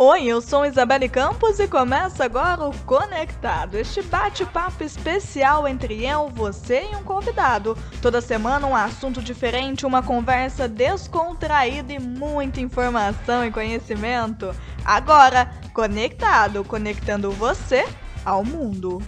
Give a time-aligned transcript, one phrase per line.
[0.00, 6.28] Oi, eu sou Isabelle Campos e começa agora o Conectado, este bate-papo especial entre eu,
[6.28, 7.76] você e um convidado.
[8.00, 14.54] Toda semana um assunto diferente, uma conversa descontraída e muita informação e conhecimento.
[14.84, 17.84] Agora, Conectado, conectando você
[18.24, 19.02] ao mundo.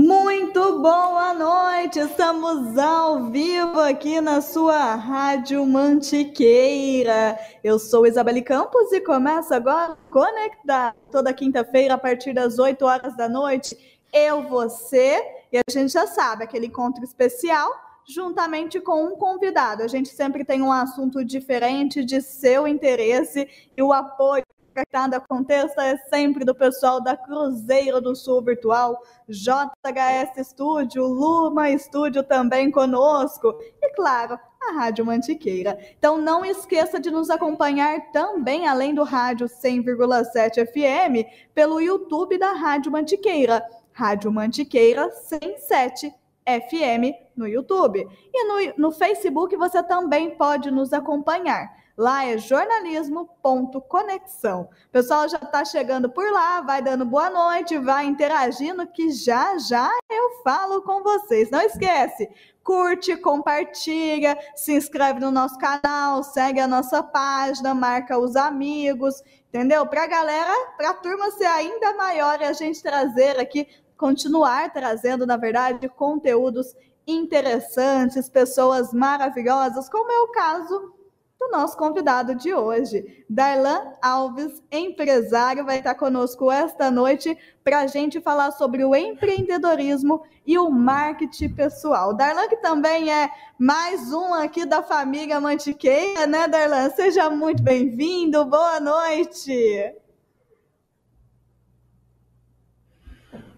[0.00, 1.98] Muito boa noite!
[1.98, 7.36] Estamos ao vivo aqui na sua Rádio Mantiqueira.
[7.64, 10.94] Eu sou Isabelle Campos e começa agora Conectar.
[11.10, 13.76] Toda quinta-feira, a partir das 8 horas da noite,
[14.12, 15.20] eu, você
[15.52, 17.68] e a gente já sabe, aquele encontro especial
[18.08, 19.82] juntamente com um convidado.
[19.82, 24.44] A gente sempre tem um assunto diferente de seu interesse e o apoio
[24.78, 28.96] Conectado aconteça é sempre do pessoal da Cruzeiro do Sul Virtual,
[29.28, 35.76] JHS Estúdio, Luma Estúdio também conosco e, claro, a Rádio Mantiqueira.
[35.98, 42.52] Então não esqueça de nos acompanhar também, além do Rádio 100,7 FM, pelo YouTube da
[42.52, 46.14] Rádio Mantiqueira, Rádio Mantiqueira 107
[46.46, 48.06] FM no YouTube.
[48.32, 51.68] E no, no Facebook você também pode nos acompanhar.
[51.98, 54.70] Lá é jornalismo.conexão.
[54.86, 59.58] O pessoal já está chegando por lá, vai dando boa noite, vai interagindo, que já
[59.58, 61.50] já eu falo com vocês.
[61.50, 62.30] Não esquece,
[62.62, 69.84] curte, compartilha, se inscreve no nosso canal, segue a nossa página, marca os amigos, entendeu?
[69.84, 74.72] Para a galera, para a turma ser ainda maior e a gente trazer aqui, continuar
[74.72, 80.96] trazendo, na verdade, conteúdos interessantes, pessoas maravilhosas, como é o caso
[81.38, 83.24] do nosso convidado de hoje.
[83.30, 90.22] Darlan Alves, empresário, vai estar conosco esta noite para a gente falar sobre o empreendedorismo
[90.44, 92.12] e o marketing pessoal.
[92.12, 96.90] Darlan, que também é mais um aqui da família Mantiqueira, né, Darlan?
[96.90, 99.94] Seja muito bem-vindo, boa noite.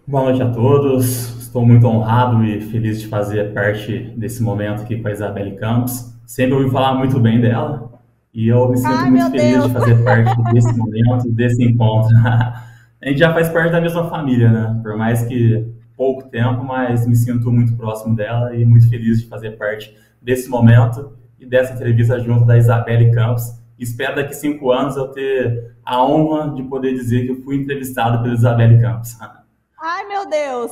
[0.06, 1.40] Boa noite a todos.
[1.40, 6.09] Estou muito honrado e feliz de fazer parte desse momento aqui com a Isabelle Campos
[6.30, 7.90] sempre ouvi falar muito bem dela
[8.32, 9.66] e eu me sinto Ai, muito feliz Deus.
[9.66, 12.16] de fazer parte desse momento, desse encontro.
[12.22, 12.62] a
[13.02, 14.80] gente já faz parte da mesma família, né?
[14.80, 19.26] Por mais que pouco tempo, mas me sinto muito próximo dela e muito feliz de
[19.26, 19.92] fazer parte
[20.22, 23.52] desse momento e dessa entrevista junto da Isabelle Campos.
[23.76, 28.22] Espero daqui cinco anos eu ter a honra de poder dizer que eu fui entrevistado
[28.22, 29.18] pela Isabelle Campos.
[29.82, 30.70] Ai, meu Deus!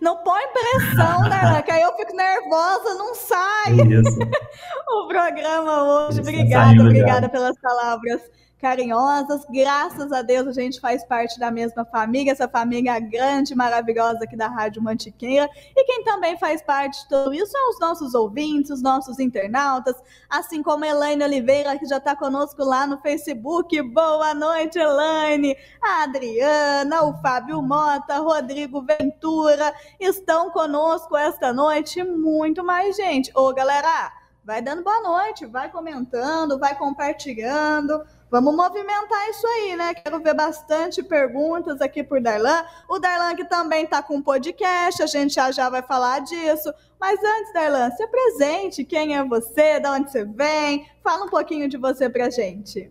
[0.00, 1.62] Não põe pressão, né?
[1.62, 3.76] que aí eu fico nervosa, não sai.
[4.92, 6.20] O programa hoje.
[6.20, 8.20] Isso, obrigada, obrigada pelas palavras
[8.60, 9.44] carinhosas.
[9.50, 14.36] Graças a Deus a gente faz parte da mesma família, essa família grande, maravilhosa aqui
[14.36, 15.48] da Rádio Mantiqueira.
[15.74, 19.96] E quem também faz parte de tudo isso são os nossos ouvintes, os nossos internautas,
[20.28, 23.80] assim como a Elaine Oliveira, que já está conosco lá no Facebook.
[23.82, 25.56] Boa noite, Elaine!
[25.82, 32.02] A Adriana, o Fábio Mota, Rodrigo Ventura estão conosco esta noite.
[32.02, 33.32] Muito mais gente.
[33.34, 34.12] Ô, galera,
[34.44, 38.04] vai dando boa noite, vai comentando, vai compartilhando.
[38.30, 39.92] Vamos movimentar isso aí, né?
[39.92, 42.62] Quero ver bastante perguntas aqui por Darlan.
[42.88, 46.72] O Darlan que também está com um podcast, a gente já já vai falar disso.
[47.00, 48.84] Mas antes, Darlan, se apresente.
[48.84, 49.80] Quem é você?
[49.80, 50.86] De onde você vem?
[51.02, 52.88] Fala um pouquinho de você pra gente.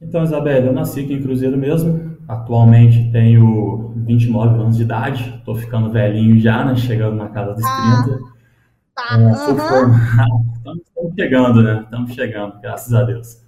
[0.00, 2.16] Então, Isabela, eu nasci aqui em Cruzeiro mesmo.
[2.28, 5.34] Atualmente tenho 29 anos de idade.
[5.38, 6.76] Estou ficando velhinho já, né?
[6.76, 8.04] Chegando na casa dos ah.
[8.04, 8.18] 30.
[8.94, 9.20] Tá.
[9.20, 9.58] É, sou uhum.
[9.58, 10.45] formado.
[10.74, 11.80] Estamos chegando, né?
[11.84, 13.40] Estamos chegando, graças a Deus.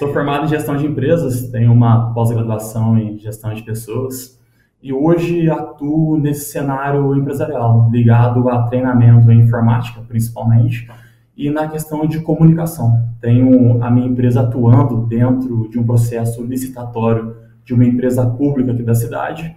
[0.00, 4.40] Sou formado em gestão de empresas, tenho uma pós-graduação em gestão de pessoas
[4.82, 10.90] e hoje atuo nesse cenário empresarial, ligado a treinamento em informática, principalmente,
[11.36, 13.10] e na questão de comunicação.
[13.20, 18.82] Tenho a minha empresa atuando dentro de um processo licitatório de uma empresa pública aqui
[18.82, 19.56] da cidade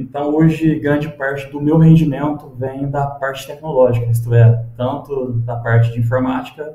[0.00, 5.56] então, hoje, grande parte do meu rendimento vem da parte tecnológica, isto é, tanto da
[5.56, 6.74] parte de informática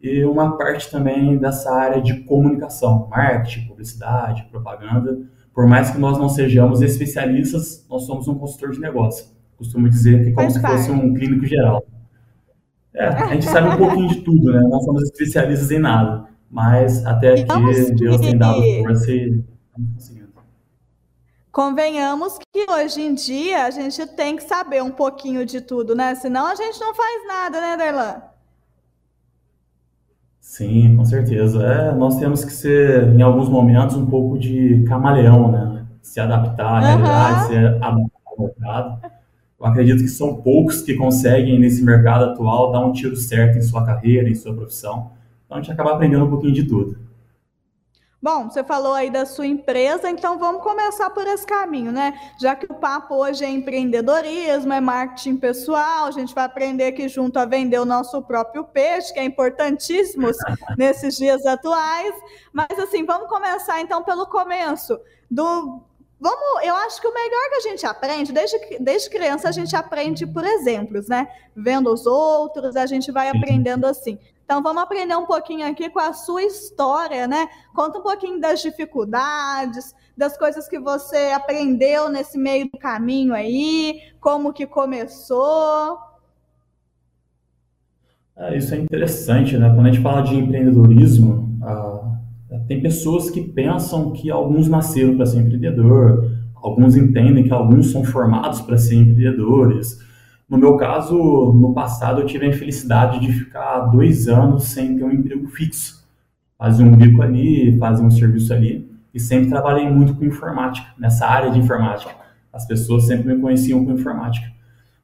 [0.00, 5.18] e uma parte também dessa área de comunicação, marketing, publicidade, propaganda.
[5.54, 9.26] Por mais que nós não sejamos especialistas, nós somos um consultor de negócio.
[9.56, 11.84] Costumo dizer que como se fosse um clínico geral.
[12.92, 14.60] É, a gente sabe um pouquinho de tudo, né?
[14.68, 16.24] Não somos especialistas em nada.
[16.50, 19.42] Mas até aqui Deus tem dado força e.
[21.54, 26.12] Convenhamos que hoje em dia a gente tem que saber um pouquinho de tudo, né?
[26.16, 28.22] Senão a gente não faz nada, né, Darlan?
[30.40, 31.64] Sim, com certeza.
[31.64, 35.86] É, nós temos que ser, em alguns momentos, um pouco de camaleão, né?
[36.02, 37.46] Se adaptar à realidade, uhum.
[37.46, 39.12] ser adaptado ao mercado.
[39.60, 43.62] Eu acredito que são poucos que conseguem, nesse mercado atual, dar um tiro certo em
[43.62, 45.12] sua carreira, em sua profissão.
[45.46, 47.03] Então, a gente acaba aprendendo um pouquinho de tudo.
[48.24, 52.18] Bom, você falou aí da sua empresa, então vamos começar por esse caminho, né?
[52.40, 57.06] Já que o papo hoje é empreendedorismo, é marketing pessoal, a gente vai aprender aqui
[57.06, 60.28] junto a vender o nosso próprio peixe, que é importantíssimo
[60.78, 62.14] nesses dias atuais.
[62.50, 64.98] Mas assim, vamos começar então pelo começo
[65.30, 65.82] do
[66.18, 69.76] Vamos, eu acho que o melhor que a gente aprende, desde, desde criança, a gente
[69.76, 71.28] aprende por exemplos, né?
[71.54, 74.18] Vendo os outros, a gente vai aprendendo assim.
[74.44, 77.48] Então, vamos aprender um pouquinho aqui com a sua história, né?
[77.74, 84.00] Conta um pouquinho das dificuldades, das coisas que você aprendeu nesse meio do caminho aí,
[84.20, 85.98] como que começou.
[88.36, 89.72] É, isso é interessante, né?
[89.74, 92.18] Quando a gente fala de empreendedorismo, ah,
[92.68, 98.04] tem pessoas que pensam que alguns nasceram para ser empreendedor, alguns entendem que alguns são
[98.04, 99.98] formados para ser empreendedores,
[100.48, 101.16] no meu caso,
[101.52, 106.04] no passado, eu tive a infelicidade de ficar dois anos sem ter um emprego fixo.
[106.58, 111.26] Fazia um bico ali, fazia um serviço ali, e sempre trabalhei muito com informática, nessa
[111.26, 112.14] área de informática.
[112.52, 114.52] As pessoas sempre me conheciam com informática.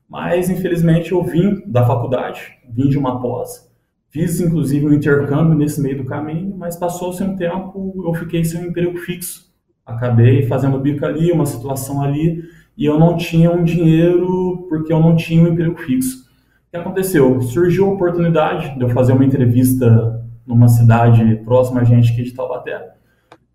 [0.08, 3.70] Mas, infelizmente, eu vim da faculdade, vim de uma pós,
[4.10, 8.60] fiz inclusive um intercâmbio nesse meio do caminho, mas passou-se um tempo, eu fiquei sem
[8.60, 9.48] um emprego fixo.
[9.86, 12.42] Acabei fazendo bico ali, uma situação ali,
[12.80, 16.24] e eu não tinha um dinheiro porque eu não tinha um emprego fixo.
[16.66, 17.38] O que aconteceu?
[17.42, 22.32] Surgiu a oportunidade de eu fazer uma entrevista numa cidade próxima a gente aqui de
[22.32, 22.94] Taubaté.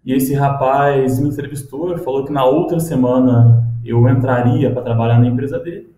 [0.06, 5.26] E esse rapaz me entrevistou falou que na outra semana eu entraria para trabalhar na
[5.26, 5.90] empresa dele.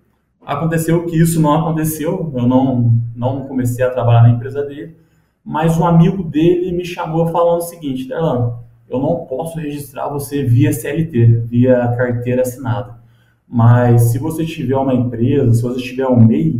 [0.45, 4.95] Aconteceu que isso não aconteceu, eu não, não comecei a trabalhar na empresa dele,
[5.43, 8.53] mas um amigo dele me chamou falando o seguinte, Derlan,
[8.89, 12.96] eu não posso registrar você via CLT, via carteira assinada.
[13.47, 16.59] Mas se você tiver uma empresa, se você tiver um MEI,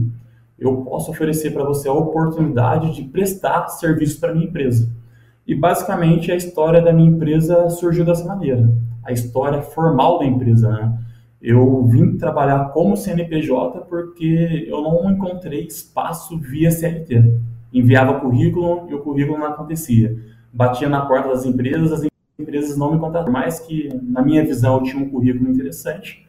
[0.58, 4.90] eu posso oferecer para você a oportunidade de prestar serviço para minha empresa.
[5.46, 8.70] E basicamente a história da minha empresa surgiu dessa maneira.
[9.04, 10.98] A história formal da empresa, né?
[11.42, 17.40] Eu vim trabalhar como CNPJ porque eu não encontrei espaço via CLT.
[17.72, 20.18] Enviava currículo e o currículo não acontecia.
[20.52, 22.08] Batia na porta das empresas, as
[22.40, 23.32] empresas não me contratavam.
[23.32, 26.27] Por mais que, na minha visão, eu tinha um currículo interessante,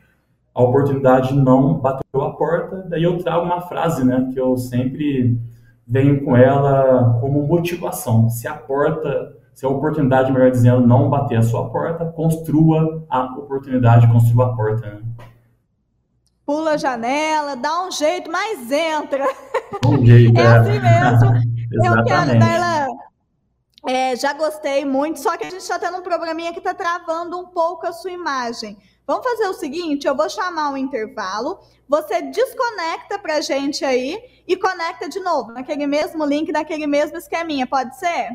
[0.58, 5.40] a oportunidade não bateu a porta, daí eu trago uma frase, né, que eu sempre
[5.86, 8.28] venho com ela como motivação.
[8.28, 13.26] Se a porta, se a oportunidade, melhor dizendo, não bater a sua porta, construa a
[13.36, 14.94] oportunidade, construa a porta.
[14.94, 15.02] Né?
[16.44, 19.28] Pula a janela, dá um jeito, mas entra.
[19.86, 21.36] Um jeito, é, é assim mesmo.
[21.86, 22.88] eu quero, Darla,
[23.86, 27.38] é, já gostei muito, só que a gente está tendo um probleminha que está travando
[27.38, 28.76] um pouco a sua imagem.
[29.08, 31.58] Vamos fazer o seguinte: eu vou chamar um intervalo,
[31.88, 37.16] você desconecta para a gente aí e conecta de novo, naquele mesmo link, naquele mesmo
[37.16, 38.28] esqueminha, pode ser?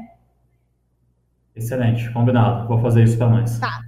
[1.56, 2.68] Excelente, combinado.
[2.68, 3.60] Vou fazer isso para nós.
[3.60, 3.82] Tá.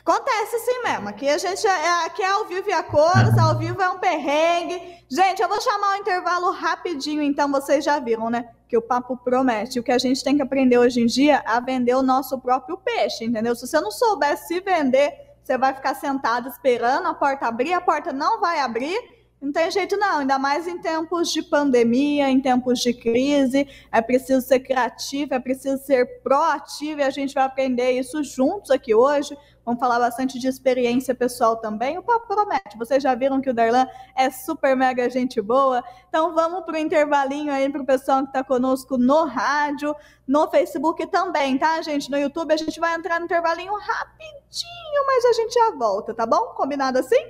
[0.00, 1.08] Acontece assim mesmo.
[1.08, 3.98] Aqui a gente é, aqui é ao vivo e a cores, ao vivo é um
[3.98, 4.80] perrengue.
[5.10, 8.48] Gente, eu vou chamar o intervalo rapidinho, então vocês já viram, né?
[8.68, 9.78] Que o papo promete.
[9.78, 12.38] O que a gente tem que aprender hoje em dia é a vender o nosso
[12.38, 13.54] próprio peixe, entendeu?
[13.54, 17.80] Se você não souber se vender, você vai ficar sentado esperando a porta abrir, a
[17.80, 19.13] porta não vai abrir.
[19.44, 24.00] Não tem jeito não, ainda mais em tempos de pandemia, em tempos de crise, é
[24.00, 28.94] preciso ser criativo, é preciso ser proativo e a gente vai aprender isso juntos aqui
[28.94, 29.36] hoje.
[29.62, 31.98] Vamos falar bastante de experiência pessoal também.
[31.98, 32.78] O papo promete.
[32.78, 33.86] Vocês já viram que o Darlan
[34.16, 35.84] é super mega gente boa.
[36.08, 39.94] Então vamos para o intervalinho aí para o pessoal que está conosco no rádio,
[40.26, 42.10] no Facebook também, tá, gente?
[42.10, 46.24] No YouTube a gente vai entrar no intervalinho rapidinho, mas a gente já volta, tá
[46.24, 46.54] bom?
[46.54, 47.22] Combinado assim?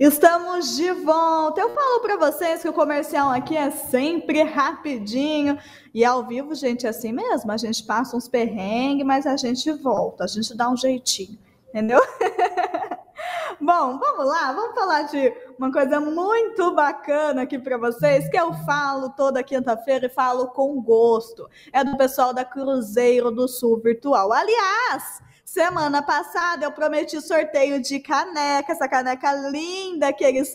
[0.00, 1.60] Estamos de volta.
[1.60, 5.58] Eu falo para vocês que o comercial aqui é sempre rapidinho
[5.94, 7.52] e ao vivo, gente, é assim mesmo.
[7.52, 11.38] A gente passa uns perrengues, mas a gente volta, a gente dá um jeitinho,
[11.68, 12.00] entendeu?
[13.58, 18.52] Bom, vamos lá, vamos falar de uma coisa muito bacana aqui para vocês, que eu
[18.66, 21.48] falo toda quinta-feira e falo com gosto.
[21.72, 24.30] É do pessoal da Cruzeiro do Sul Virtual.
[24.30, 25.22] Aliás,
[25.56, 30.54] Semana passada eu prometi sorteio de caneca, essa caneca linda que eles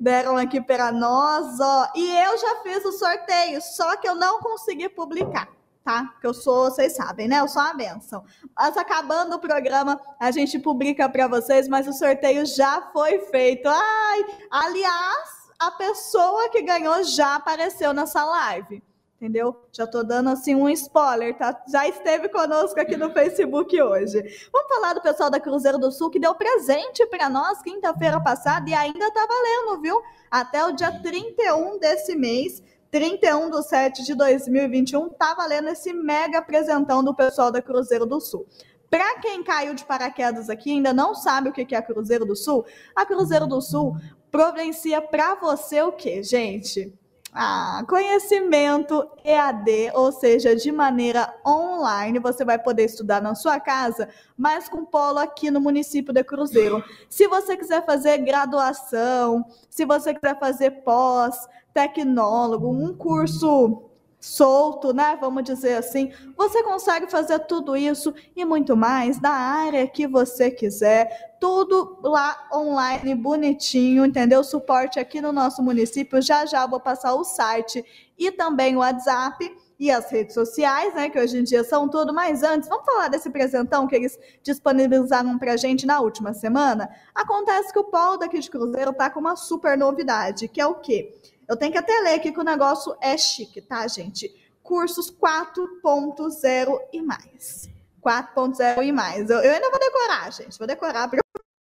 [0.00, 1.92] deram aqui para nós, ó.
[1.94, 5.48] E eu já fiz o sorteio, só que eu não consegui publicar,
[5.84, 6.04] tá?
[6.12, 7.40] Porque eu sou, vocês sabem, né?
[7.40, 8.24] Eu sou uma benção.
[8.56, 13.68] Mas acabando o programa, a gente publica para vocês, mas o sorteio já foi feito.
[13.68, 15.28] Ai, aliás,
[15.58, 18.82] a pessoa que ganhou já apareceu nessa live.
[19.20, 19.54] Entendeu?
[19.72, 21.60] Já tô dando assim um spoiler, tá?
[21.68, 24.22] Já esteve conosco aqui no Facebook hoje.
[24.52, 28.70] Vamos falar do pessoal da Cruzeiro do Sul que deu presente para nós quinta-feira passada
[28.70, 30.00] e ainda tá valendo, viu?
[30.30, 32.62] Até o dia 31 desse mês.
[32.90, 38.18] 31 de 7 de 2021, tá valendo esse mega apresentão do pessoal da Cruzeiro do
[38.18, 38.46] Sul.
[38.88, 42.34] Para quem caiu de paraquedas aqui ainda não sabe o que é a Cruzeiro do
[42.34, 42.64] Sul,
[42.96, 43.94] a Cruzeiro do Sul
[44.30, 46.94] providencia para você o que, gente?
[47.40, 54.08] Ah, conhecimento EAD, ou seja, de maneira online, você vai poder estudar na sua casa,
[54.36, 56.82] mas com polo aqui no município de Cruzeiro.
[57.08, 63.87] Se você quiser fazer graduação, se você quiser fazer pós, tecnólogo, um curso
[64.20, 65.16] solto, né?
[65.20, 70.50] Vamos dizer assim, você consegue fazer tudo isso e muito mais da área que você
[70.50, 74.42] quiser, tudo lá online, bonitinho, entendeu?
[74.42, 76.20] Suporte aqui no nosso município.
[76.20, 77.84] Já já vou passar o site
[78.18, 81.08] e também o WhatsApp e as redes sociais, né?
[81.08, 82.12] Que hoje em dia são tudo.
[82.12, 86.90] Mas antes, vamos falar desse presentão que eles disponibilizaram pra gente na última semana?
[87.14, 90.74] Acontece que o Paulo daqui de Cruzeiro tá com uma super novidade, que é o
[90.74, 91.14] quê?
[91.48, 94.30] Eu tenho que até ler aqui que o negócio é chique, tá, gente?
[94.62, 97.70] Cursos 4.0 e mais.
[98.04, 99.30] 4.0 e mais.
[99.30, 100.58] Eu, eu, ainda vou decorar, gente.
[100.58, 101.08] Vou decorar.
[101.08, 101.20] Porque...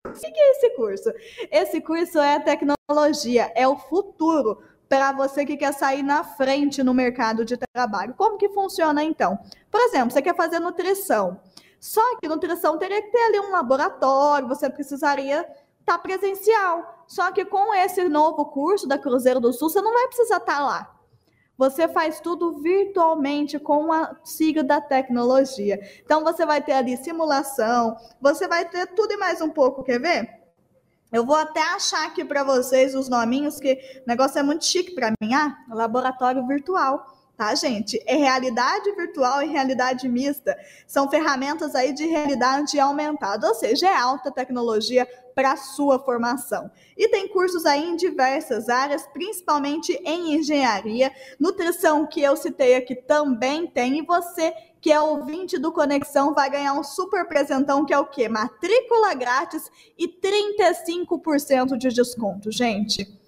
[0.07, 1.13] O que é esse curso?
[1.51, 6.93] Esse curso é tecnologia, é o futuro para você que quer sair na frente no
[6.93, 8.15] mercado de trabalho.
[8.15, 9.39] Como que funciona então?
[9.71, 11.41] Por exemplo, você quer fazer nutrição.
[11.81, 15.41] Só que nutrição teria que ter ali um laboratório, você precisaria
[15.81, 16.92] estar tá presencial.
[17.07, 20.57] Só que com esse novo curso da Cruzeiro do Sul, você não vai precisar estar
[20.57, 20.97] tá lá.
[21.59, 25.81] Você faz tudo virtualmente com o auxílio da tecnologia.
[26.05, 30.01] Então você vai ter ali simulação, você vai ter tudo e mais um pouco, quer
[30.01, 30.29] ver?
[31.13, 34.95] Eu vou até achar aqui para vocês os nominhos, que o negócio é muito chique
[34.95, 35.35] para mim.
[35.35, 37.07] Ah, laboratório virtual
[37.43, 38.01] tá, gente?
[38.07, 40.57] É realidade virtual e realidade mista.
[40.87, 46.71] São ferramentas aí de realidade aumentada, ou seja, é alta tecnologia para sua formação.
[46.97, 52.95] E tem cursos aí em diversas áreas, principalmente em engenharia, nutrição que eu citei aqui
[52.95, 57.95] também tem, e você que é ouvinte do Conexão vai ganhar um super presentão que
[57.95, 58.29] é o quê?
[58.29, 63.23] Matrícula grátis e 35% de desconto, gente.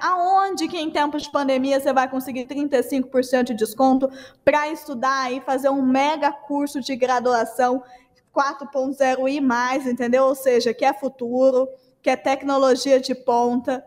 [0.00, 4.10] Aonde que em tempos de pandemia você vai conseguir 35% de desconto
[4.44, 7.82] para estudar e fazer um mega curso de graduação
[8.38, 10.24] 4.0 e mais, entendeu?
[10.24, 11.68] Ou seja, que é futuro,
[12.00, 13.84] que é tecnologia de ponta.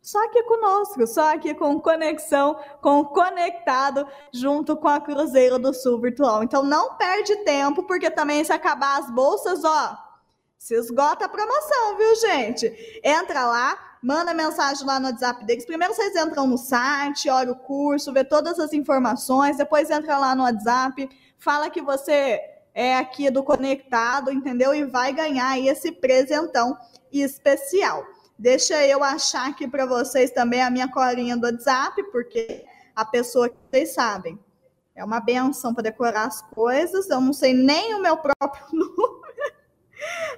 [0.00, 6.00] Só aqui conosco, só aqui com conexão, com conectado junto com a Cruzeiro do Sul
[6.00, 6.42] Virtual.
[6.42, 9.98] Então não perde tempo, porque também se acabar as bolsas, ó,
[10.56, 13.00] se esgota a promoção, viu, gente?
[13.04, 15.66] Entra lá, manda mensagem lá no WhatsApp deles.
[15.66, 20.34] Primeiro vocês entram no site, olha o curso, vê todas as informações, depois entra lá
[20.34, 22.40] no WhatsApp, fala que você
[22.74, 24.74] é aqui do Conectado, entendeu?
[24.74, 26.76] E vai ganhar aí esse presentão
[27.12, 28.04] especial.
[28.38, 33.48] Deixa eu achar aqui para vocês também a minha colinha do WhatsApp, porque a pessoa
[33.48, 34.38] que vocês sabem
[34.94, 37.08] é uma benção para decorar as coisas.
[37.10, 39.20] Eu não sei nem o meu próprio número.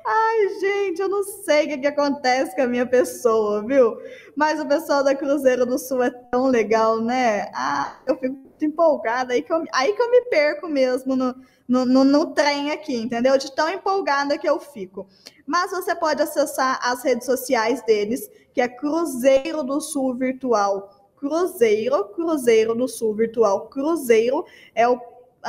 [0.05, 3.97] Ai, gente, eu não sei o que, que, acontece com a minha pessoa, viu?
[4.35, 7.51] Mas o pessoal da Cruzeiro do Sul é tão legal, né?
[7.55, 11.35] Ah, eu fico muito empolgada, aí que eu, aí que eu me perco mesmo no,
[11.67, 13.37] no, no, no trem aqui, entendeu?
[13.37, 15.07] De tão empolgada que eu fico.
[15.47, 21.11] Mas você pode acessar as redes sociais deles, que é Cruzeiro do Sul Virtual.
[21.17, 23.69] Cruzeiro, Cruzeiro do Sul Virtual.
[23.69, 25.01] Cruzeiro é o,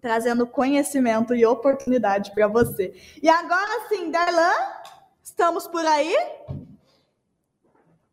[0.00, 2.94] trazendo conhecimento e oportunidade para você.
[3.20, 4.52] E agora sim, Darlan,
[5.22, 6.16] estamos por aí?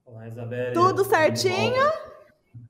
[0.05, 0.73] Olá, Isabelle.
[0.73, 1.91] Tudo certinho?
[1.91, 2.65] Tudo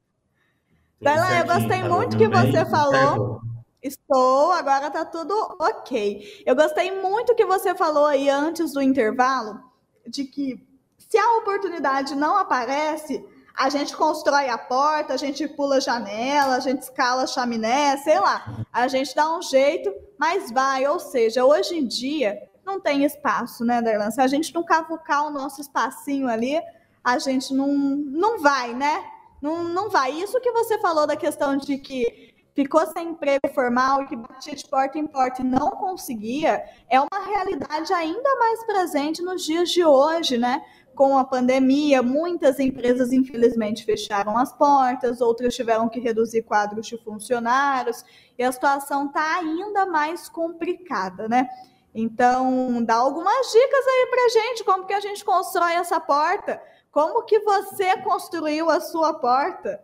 [1.02, 2.70] Darlan, eu gostei tá muito que você bem?
[2.70, 3.53] falou.
[3.84, 6.42] Estou, agora tá tudo ok.
[6.46, 9.60] Eu gostei muito que você falou aí antes do intervalo
[10.08, 10.66] de que
[10.98, 13.24] Se a oportunidade não aparece,
[13.56, 17.98] a gente constrói a porta, a gente pula a janela, a gente escala a chaminé,
[17.98, 18.66] sei lá.
[18.72, 20.88] A gente dá um jeito, mas vai.
[20.88, 24.10] Ou seja, hoje em dia não tem espaço, né, Darlan?
[24.10, 26.60] Se a gente não cavucar o nosso espacinho ali,
[27.04, 29.04] a gente não, não vai, né?
[29.42, 30.12] Não, não vai.
[30.12, 34.66] Isso que você falou da questão de que ficou sem emprego formal que batia de
[34.68, 39.84] porta em porta e não conseguia, é uma realidade ainda mais presente nos dias de
[39.84, 40.64] hoje, né?
[40.96, 46.98] Com a pandemia, muitas empresas infelizmente fecharam as portas, outras tiveram que reduzir quadros de
[47.04, 48.06] funcionários,
[48.38, 51.50] e a situação está ainda mais complicada, né?
[51.96, 57.24] Então, dá algumas dicas aí para gente, como que a gente constrói essa porta, como
[57.24, 59.84] que você construiu a sua porta.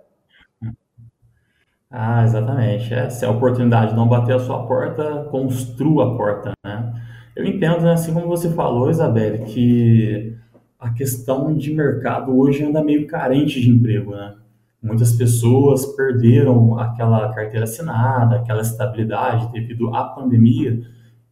[1.91, 2.93] Ah, exatamente.
[2.93, 6.93] É, se a oportunidade não bater a sua porta, construa a porta, né?
[7.35, 10.35] Eu entendo, né, assim como você falou, Isabelle, que
[10.79, 14.35] a questão de mercado hoje anda meio carente de emprego, né?
[14.81, 20.81] Muitas pessoas perderam aquela carteira assinada, aquela estabilidade devido à pandemia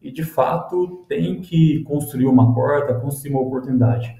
[0.02, 4.14] e, de fato, tem que construir uma porta, construir uma oportunidade.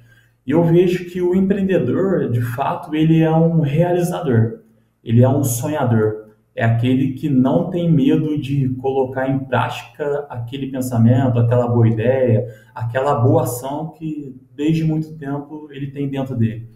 [0.46, 4.60] E eu vejo que o empreendedor, de fato, ele é um realizador,
[5.04, 6.17] ele é um sonhador
[6.58, 12.48] é aquele que não tem medo de colocar em prática aquele pensamento, aquela boa ideia,
[12.74, 16.68] aquela boa ação que desde muito tempo ele tem dentro dele.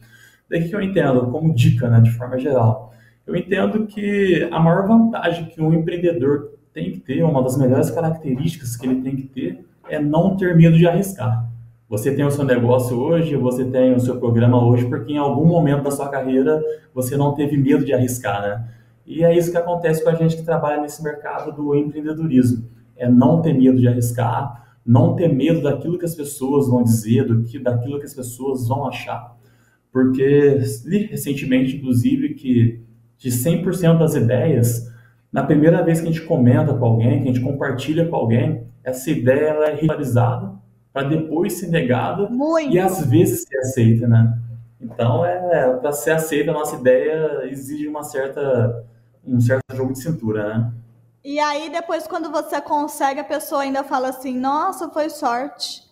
[0.49, 2.95] Daí que eu entendo, como dica, né, de forma geral,
[3.27, 7.91] eu entendo que a maior vantagem que um empreendedor tem que ter, uma das melhores
[7.91, 11.51] características que ele tem que ter, é não ter medo de arriscar.
[11.89, 15.45] Você tem o seu negócio hoje, você tem o seu programa hoje, porque em algum
[15.45, 16.63] momento da sua carreira
[16.95, 18.65] você não teve medo de arriscar, né?
[19.07, 22.65] E é isso que acontece com a gente que trabalha nesse mercado do empreendedorismo.
[22.97, 27.25] É não ter medo de arriscar, não ter medo daquilo que as pessoas vão dizer,
[27.25, 29.37] do que, daquilo que as pessoas vão achar.
[29.93, 32.83] Porque li recentemente, inclusive, que
[33.19, 34.91] de 100% das ideias,
[35.33, 38.65] na primeira vez que a gente comenta com alguém, que a gente compartilha com alguém,
[38.83, 40.53] essa ideia ela é ritualizada
[40.93, 42.75] para depois ser negada Muito.
[42.75, 44.39] e às vezes ser aceita, né?
[44.81, 48.85] Então, é, para ser aceita a nossa ideia exige uma certa
[49.27, 50.73] um certo jogo de cintura, né?
[51.25, 55.83] E aí, depois, quando você consegue, a pessoa ainda fala assim: Nossa, foi sorte.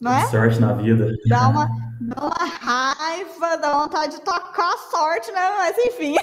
[0.00, 0.26] Não é?
[0.26, 1.12] Sorte na vida.
[1.28, 1.68] Dá uma,
[2.08, 5.50] dá uma raiva, dá vontade de tocar a sorte, né?
[5.56, 6.14] Mas enfim.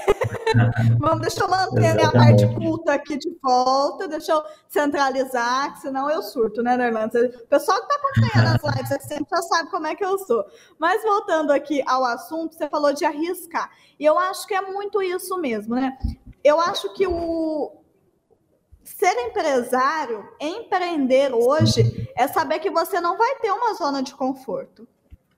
[0.99, 5.81] Vamos, deixa eu manter a minha parte culta aqui de volta, deixa eu centralizar, que
[5.81, 7.19] senão eu surto, né, Nerlanda?
[7.43, 10.45] O pessoal que está acompanhando as lives sempre já sabe como é que eu sou.
[10.77, 13.69] Mas voltando aqui ao assunto, você falou de arriscar.
[13.99, 15.97] E eu acho que é muito isso mesmo, né?
[16.43, 17.79] Eu acho que o,
[18.83, 24.87] ser empresário, empreender hoje, é saber que você não vai ter uma zona de conforto.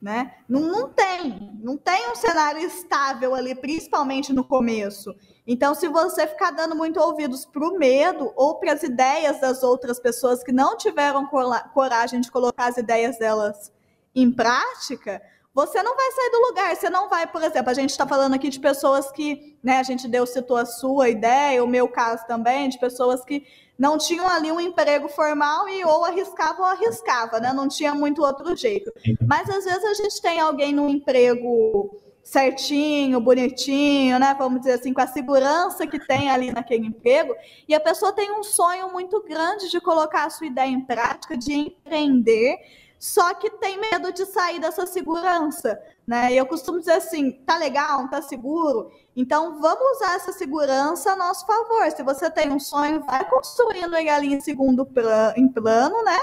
[0.02, 0.34] Né?
[0.50, 5.14] Não, não tem, não tem um cenário estável ali, principalmente no começo.
[5.46, 9.62] Então, se você ficar dando muito ouvidos para o medo ou para as ideias das
[9.62, 13.72] outras pessoas que não tiveram coragem de colocar as ideias delas
[14.16, 15.22] em prática,
[15.54, 16.76] você não vai sair do lugar.
[16.76, 19.84] Você não vai, por exemplo, a gente está falando aqui de pessoas que, né, a
[19.84, 23.46] gente deu, citou a sua ideia, o meu caso também, de pessoas que
[23.78, 27.52] não tinham ali um emprego formal e ou arriscava ou arriscava, né?
[27.52, 28.92] Não tinha muito outro jeito.
[29.28, 34.36] Mas às vezes a gente tem alguém num emprego certinho, bonitinho, né?
[34.38, 37.34] Vamos dizer assim, com a segurança que tem ali naquele emprego,
[37.68, 41.36] e a pessoa tem um sonho muito grande de colocar a sua ideia em prática,
[41.36, 42.58] de empreender,
[43.02, 46.32] só que tem medo de sair dessa segurança, né?
[46.32, 51.48] Eu costumo dizer assim, tá legal, tá seguro, então vamos usar essa segurança a nosso
[51.48, 51.90] favor.
[51.90, 56.20] Se você tem um sonho, vai construindo ele ali em segundo plano, em plano, né?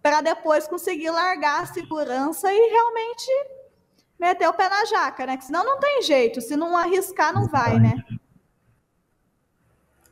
[0.00, 3.28] Para depois conseguir largar a segurança e realmente
[4.16, 5.36] meter o pé na jaca, né?
[5.36, 8.04] Que senão não tem jeito, se não arriscar não vai, né?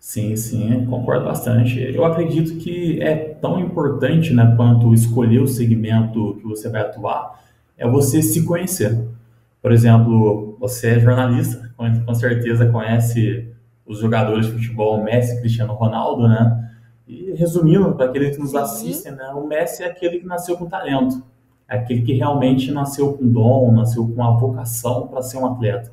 [0.09, 1.79] Sim, sim, concordo bastante.
[1.79, 7.39] Eu acredito que é tão importante, né, quanto escolher o segmento que você vai atuar,
[7.77, 9.07] é você se conhecer.
[9.61, 13.53] Por exemplo, você é jornalista, com certeza conhece
[13.85, 16.71] os jogadores de futebol Messi, Cristiano Ronaldo, né?
[17.07, 20.65] E resumindo, para aqueles que nos assistem, né, o Messi é aquele que nasceu com
[20.65, 21.23] talento,
[21.69, 25.93] é aquele que realmente nasceu com dom, nasceu com a vocação para ser um atleta.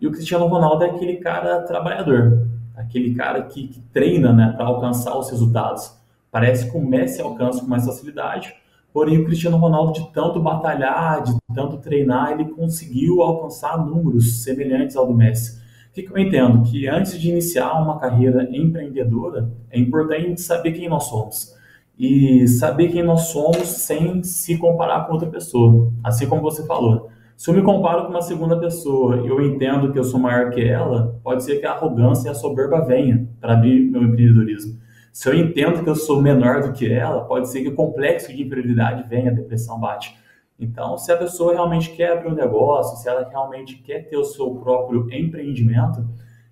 [0.00, 4.66] E o Cristiano Ronaldo é aquele cara trabalhador, aquele cara que, que treina né, para
[4.66, 5.96] alcançar os resultados.
[6.30, 8.54] Parece que o Messi alcança com mais facilidade,
[8.92, 14.96] porém o Cristiano Ronaldo, de tanto batalhar, de tanto treinar, ele conseguiu alcançar números semelhantes
[14.96, 15.60] ao do Messi.
[15.90, 16.62] O que, que eu entendo?
[16.62, 21.54] Que antes de iniciar uma carreira empreendedora, é importante saber quem nós somos.
[21.98, 25.92] e saber quem nós somos sem se comparar com outra pessoa.
[26.02, 27.11] Assim como você falou.
[27.36, 30.50] Se eu me comparo com uma segunda pessoa e eu entendo que eu sou maior
[30.50, 34.80] que ela, pode ser que a arrogância e a soberba venha para abrir meu empreendedorismo.
[35.12, 38.34] Se eu entendo que eu sou menor do que ela, pode ser que o complexo
[38.34, 40.16] de inferioridade venha, a depressão bate.
[40.58, 44.24] Então, se a pessoa realmente quer abrir um negócio, se ela realmente quer ter o
[44.24, 46.06] seu próprio empreendimento,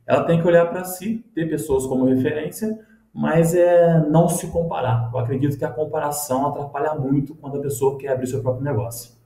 [0.07, 2.79] ela tem que olhar para si, ter pessoas como referência,
[3.15, 5.09] mas é não se comparar.
[5.13, 9.20] Eu acredito que a comparação atrapalha muito quando a pessoa quer abrir seu próprio negócio.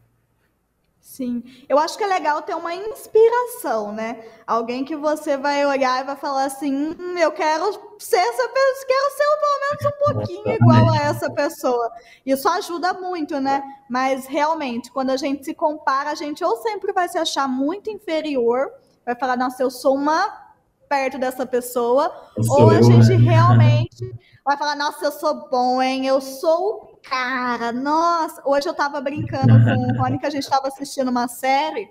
[1.05, 4.25] Sim, eu acho que é legal ter uma inspiração, né?
[4.47, 8.87] Alguém que você vai olhar e vai falar assim: hum, eu quero ser essa pessoa,
[8.89, 11.93] quero ser pelo menos um pouquinho igual a essa pessoa.
[12.25, 13.63] Isso ajuda muito, né?
[13.89, 17.91] Mas realmente, quando a gente se compara, a gente ou sempre vai se achar muito
[17.91, 18.73] inferior,
[19.05, 20.43] vai falar, nossa, eu sou uma
[20.89, 22.11] perto dessa pessoa,
[22.49, 23.31] ou a gente né?
[23.31, 24.11] realmente
[24.43, 26.07] vai falar, nossa, eu sou bom, hein?
[26.07, 30.69] Eu sou Cara, nossa, hoje eu tava brincando com o Rony que a gente tava
[30.69, 31.91] assistindo uma série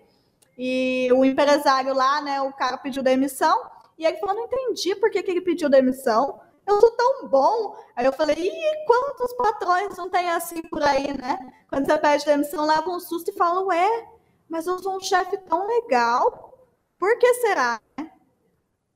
[0.58, 3.56] e o empresário lá, né, o cara pediu demissão
[3.98, 6.40] e ele falou, não entendi por que, que ele pediu demissão.
[6.66, 7.76] Eu sou tão bom.
[7.96, 11.38] Aí eu falei, e quantos patrões não tem assim por aí, né?
[11.70, 14.08] Quando você pede demissão, leva um susto e fala, ué,
[14.50, 16.54] mas eu sou um chefe tão legal.
[16.98, 17.80] Por que será?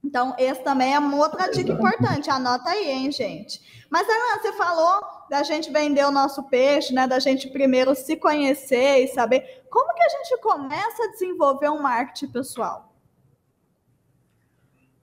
[0.04, 2.30] Então, esse também é uma outra dica importante.
[2.30, 3.62] Anota aí, hein, gente.
[3.90, 7.08] Mas, Ana, você falou da gente vender o nosso peixe, né?
[7.08, 11.82] Da gente primeiro se conhecer e saber como que a gente começa a desenvolver um
[11.82, 12.88] marketing pessoal.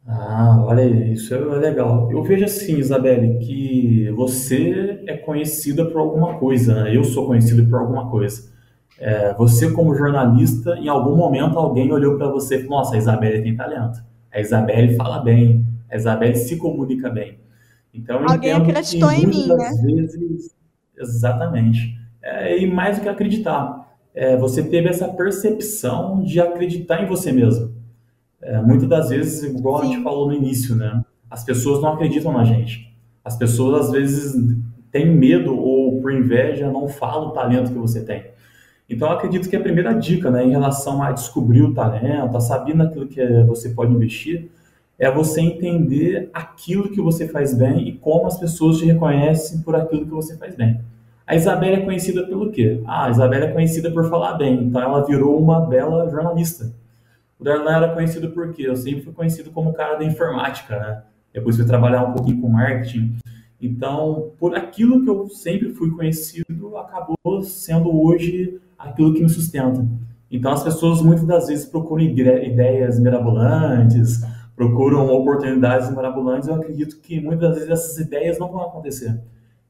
[0.07, 2.11] Ah, olha isso é legal.
[2.13, 6.97] Eu vejo assim, Isabelle, que você é conhecida por alguma coisa, né?
[6.97, 8.53] Eu sou conhecido por alguma coisa.
[8.99, 12.99] É, você, como jornalista, em algum momento alguém olhou para você e falou: Nossa, a
[12.99, 14.05] Isabelle tem talento.
[14.31, 17.39] A Isabelle fala bem, a Isabelle se comunica bem.
[17.95, 19.71] Então, Alguém acreditou em mim, né?
[19.85, 20.55] Vezes,
[20.99, 21.97] exatamente.
[22.21, 27.31] É, e mais do que acreditar, é, você teve essa percepção de acreditar em você
[27.31, 27.73] mesmo.
[28.43, 29.85] É, muitas das vezes, igual Sim.
[29.85, 31.03] a gente falou no início, né?
[31.31, 32.93] As pessoas não acreditam na gente.
[33.25, 34.35] As pessoas, às vezes,
[34.91, 38.27] têm medo ou, por inveja, não falam o talento que você tem.
[38.89, 42.75] Então, acredito que a primeira dica, né, em relação a descobrir o talento, a saber
[42.75, 44.51] naquilo que você pode investir,
[44.99, 49.75] é você entender aquilo que você faz bem e como as pessoas te reconhecem por
[49.75, 50.81] aquilo que você faz bem.
[51.27, 52.83] A Isabela é conhecida pelo quê?
[52.87, 56.73] Ah, a Isabela é conhecida por falar bem, então ela virou uma bela jornalista.
[57.39, 58.69] O Darlan era conhecido por quê?
[58.69, 61.03] Eu sempre fui conhecido como cara da informática, né?
[61.33, 63.17] Depois fui trabalhar um pouquinho com marketing.
[63.61, 69.85] Então, por aquilo que eu sempre fui conhecido, acabou sendo hoje aquilo que me sustenta.
[70.31, 74.21] Então, as pessoas muitas das vezes procuram ideias mirabolantes,
[74.57, 79.21] procuram oportunidades mirabolantes, eu acredito que muitas vezes essas ideias não vão acontecer.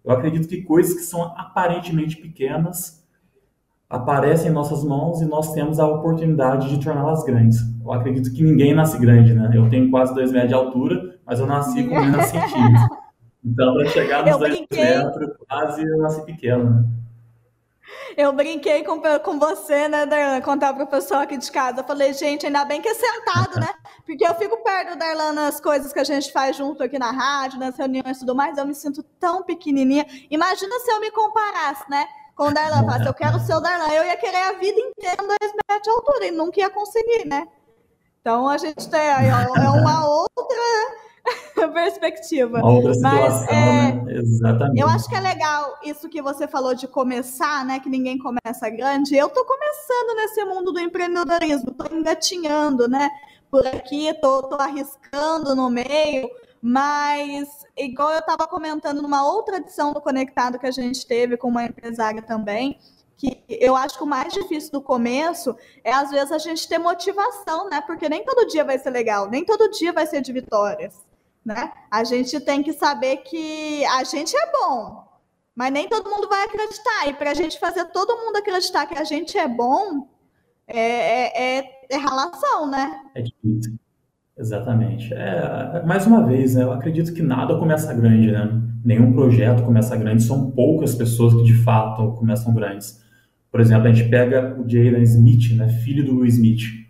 [0.05, 3.03] Eu acredito que coisas que são aparentemente pequenas
[3.89, 7.61] aparecem em nossas mãos e nós temos a oportunidade de torná-las grandes.
[7.83, 9.51] Eu acredito que ninguém nasce grande, né?
[9.55, 12.99] Eu tenho quase dois metros de altura, mas eu nasci com menos centímetros.
[13.45, 14.85] Então, para chegar nos eu dois brinquei.
[14.85, 16.85] metros, quase eu nasci pequeno, né?
[18.17, 20.41] Eu brinquei com, com você, né, Darlan?
[20.41, 21.81] Contar para o pessoal aqui de casa.
[21.81, 23.69] Eu falei, gente, ainda bem que é sentado, né?
[24.07, 27.11] Porque eu fico perto do Darlan nas coisas que a gente faz junto aqui na
[27.11, 28.59] rádio, nas reuniões e tudo mais.
[28.59, 30.07] Eu me sinto tão pequenininha.
[30.31, 32.07] Imagina se eu me comparasse, né?
[32.37, 32.85] Com o Darlan.
[32.85, 33.89] Falasse, eu quero ser o Darlan.
[33.93, 37.49] Eu ia querer a vida inteira dois metros de altura e nunca ia conseguir, né?
[38.21, 40.35] Então a gente tem é uma outra
[41.73, 42.61] perspectiva.
[42.63, 44.05] Outra Mas, é, né?
[44.09, 44.81] Exatamente.
[44.81, 47.81] Eu acho que é legal isso que você falou de começar, né?
[47.81, 49.17] Que ninguém começa grande.
[49.17, 53.11] Eu tô começando nesse mundo do empreendedorismo, tô engatinhando, né?
[53.55, 56.29] Por aqui, tô, tô arriscando no meio,
[56.61, 61.47] mas igual eu estava comentando numa outra edição do Conectado que a gente teve com
[61.47, 62.81] uma empresária também,
[63.17, 66.79] que eu acho que o mais difícil do começo é às vezes a gente ter
[66.79, 67.81] motivação, né?
[67.83, 71.05] Porque nem todo dia vai ser legal, nem todo dia vai ser de vitórias
[71.45, 71.73] né?
[71.89, 75.07] A gente tem que saber que a gente é bom,
[75.55, 77.07] mas nem todo mundo vai acreditar.
[77.07, 80.09] E para a gente fazer todo mundo acreditar que a gente é bom,
[80.67, 83.01] é, é, é, é relação, né?
[83.15, 83.75] É difícil.
[84.37, 85.13] Exatamente.
[85.15, 88.63] É, mais uma vez, né, eu acredito que nada começa grande, né?
[88.85, 93.03] Nenhum projeto começa grande, são poucas pessoas que de fato começam grandes.
[93.51, 96.85] Por exemplo, a gente pega o Jalen Smith, né, filho do Will Smith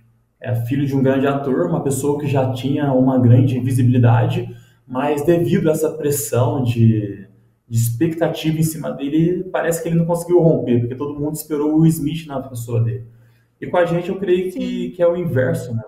[0.44, 4.54] é filho de um grande ator, uma pessoa que já tinha uma grande visibilidade,
[4.86, 7.26] mas devido a essa pressão de,
[7.66, 11.78] de expectativa em cima dele, parece que ele não conseguiu romper, porque todo mundo esperou
[11.78, 13.06] o Smith na pessoa dele.
[13.64, 15.82] E com a gente, eu creio que, que é o inverso, né?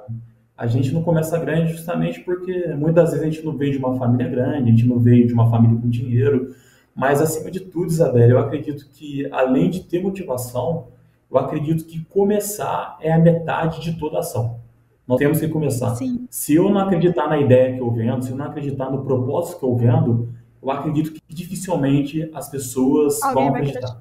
[0.56, 3.96] A gente não começa grande justamente porque muitas vezes a gente não veio de uma
[3.98, 6.54] família grande, a gente não veio de uma família com dinheiro,
[6.94, 10.86] Mas, acima de tudo, Isabela, eu acredito que, além de ter motivação,
[11.30, 14.60] eu acredito que começar é a metade de toda ação.
[15.06, 15.94] Nós temos que começar.
[15.94, 16.26] Sim.
[16.30, 19.58] Se eu não acreditar na ideia que eu vendo, se eu não acreditar no propósito
[19.58, 20.30] que eu vendo,
[20.62, 24.00] eu acredito que dificilmente as pessoas Alguém vão acreditar.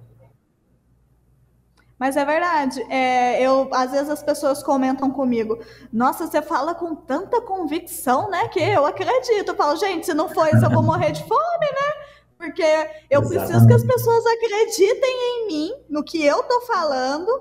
[1.97, 2.81] Mas é verdade.
[2.89, 5.59] É, eu, às vezes as pessoas comentam comigo,
[5.91, 8.47] nossa, você fala com tanta convicção, né?
[8.49, 9.49] Que eu acredito.
[9.49, 12.05] Eu falo, gente, se não for isso, eu vou morrer de fome, né?
[12.37, 12.61] Porque
[13.09, 13.47] eu Exatamente.
[13.47, 17.31] preciso que as pessoas acreditem em mim, no que eu tô falando,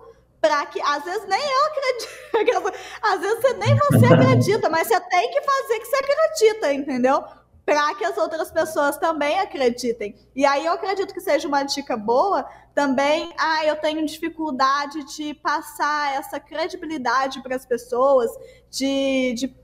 [0.40, 5.30] para que às vezes nem eu acredito, às vezes nem você acredita, mas você tem
[5.30, 7.24] que fazer que você acredita, entendeu?
[7.64, 10.14] Para que as outras pessoas também acreditem.
[10.36, 13.32] E aí eu acredito que seja uma dica boa também.
[13.38, 18.30] Ah, eu tenho dificuldade de passar essa credibilidade para as pessoas,
[18.70, 19.56] de, de,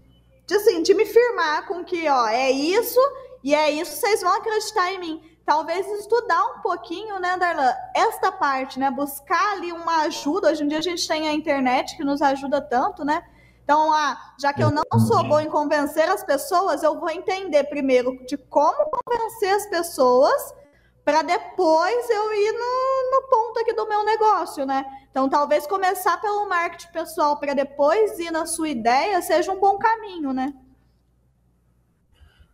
[0.47, 3.01] de, assim, de me firmar com que, ó, é isso
[3.45, 8.31] e é isso, vocês vão acreditar em mim talvez estudar um pouquinho, né, Darlan, esta
[8.31, 10.49] parte, né, buscar ali uma ajuda.
[10.49, 13.21] Hoje em dia a gente tem a internet que nos ajuda tanto, né?
[13.65, 17.65] Então, ah, já que eu não sou bom em convencer as pessoas, eu vou entender
[17.65, 20.55] primeiro de como convencer as pessoas
[21.05, 24.85] para depois eu ir no, no, ponto aqui do meu negócio, né?
[25.11, 29.77] Então, talvez começar pelo marketing pessoal para depois ir na sua ideia seja um bom
[29.79, 30.53] caminho, né?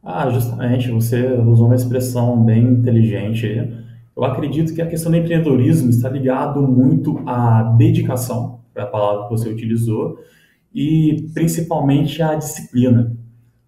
[0.02, 3.84] Ah, justamente, você usou uma expressão bem inteligente.
[4.16, 9.24] Eu acredito que a questão do empreendedorismo está ligado muito à dedicação, foi a palavra
[9.24, 10.18] que você utilizou,
[10.76, 13.16] e principalmente à disciplina.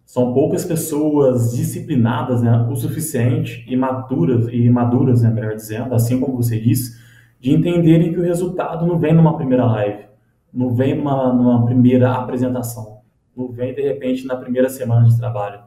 [0.05, 6.21] São poucas pessoas disciplinadas né, o suficiente e maduras, e maduras, né, melhor dizendo, assim
[6.21, 6.99] como você disse,
[7.41, 10.05] de entenderem que o resultado não vem numa primeira live,
[10.53, 12.99] não vem numa, numa primeira apresentação,
[13.35, 15.61] não vem de repente na primeira semana de trabalho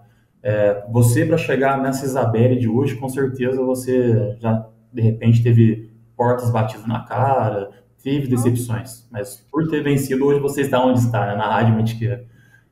[0.44, 5.92] é, você, para chegar nessa Isabelle de hoje, com certeza você já, de repente, teve
[6.18, 7.70] portas batidas na cara,
[8.04, 9.06] teve decepções.
[9.10, 11.36] Mas por ter vencido, hoje você está onde está, né?
[11.36, 12.26] na Rádio Metiqueira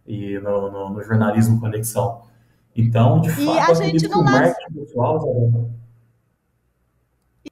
[0.06, 2.24] e no, no, no, jornalismo Conexão.
[2.76, 5.20] Então, de fato, a gente não marketing pessoal...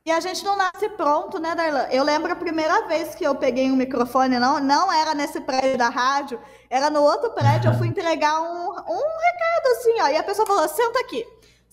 [0.06, 1.88] E a gente não nasce pronto, né, Darlan?
[1.92, 5.78] Eu lembro a primeira vez que eu peguei um microfone, não, não era nesse prédio
[5.78, 10.08] da rádio, era no outro prédio, eu fui entregar um, um recado assim, ó.
[10.08, 11.26] E a pessoa falou: senta aqui.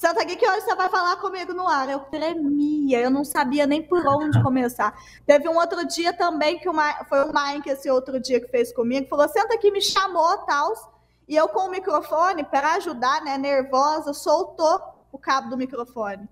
[0.02, 1.88] Aqui que hoje você vai falar comigo no ar.
[1.88, 4.94] Eu tremia, eu não sabia nem por onde começar.
[5.26, 8.72] Teve um outro dia também que uma, foi o Mike, esse outro dia que fez
[8.72, 10.72] comigo, falou: senta aqui, me chamou, tal.
[11.26, 14.78] E eu com o microfone, para ajudar, né, nervosa, soltou
[15.10, 16.28] o cabo do microfone.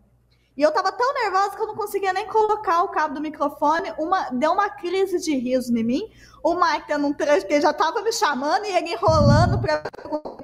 [0.57, 3.93] E eu tava tão nervosa que eu não conseguia nem colocar o cabo do microfone.
[3.99, 6.11] Uma, deu uma crise de riso em mim.
[6.43, 9.83] O Mike tendo um trecho que já tava me chamando e ele enrolando para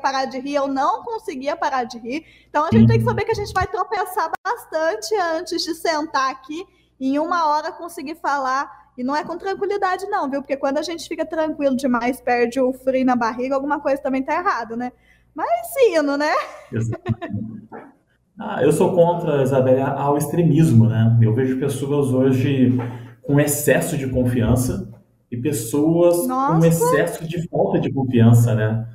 [0.01, 0.55] parar de rir.
[0.55, 2.25] Eu não conseguia parar de rir.
[2.49, 6.31] Então a gente tem que saber que a gente vai tropeçar bastante antes de sentar
[6.31, 6.67] aqui
[6.99, 8.89] em uma hora conseguir falar.
[8.97, 10.41] E não é com tranquilidade, não, viu?
[10.41, 14.23] Porque quando a gente fica tranquilo demais, perde o frio na barriga, alguma coisa também
[14.25, 14.91] tá errado, né?
[15.35, 16.35] Mas sino, né?
[18.39, 21.19] Ah, eu sou contra, Isabela, ao extremismo, né?
[21.21, 22.79] Eu vejo pessoas hoje
[23.23, 24.89] com excesso de confiança
[25.31, 26.59] e pessoas Nossa.
[26.59, 28.87] com excesso de falta de confiança, né?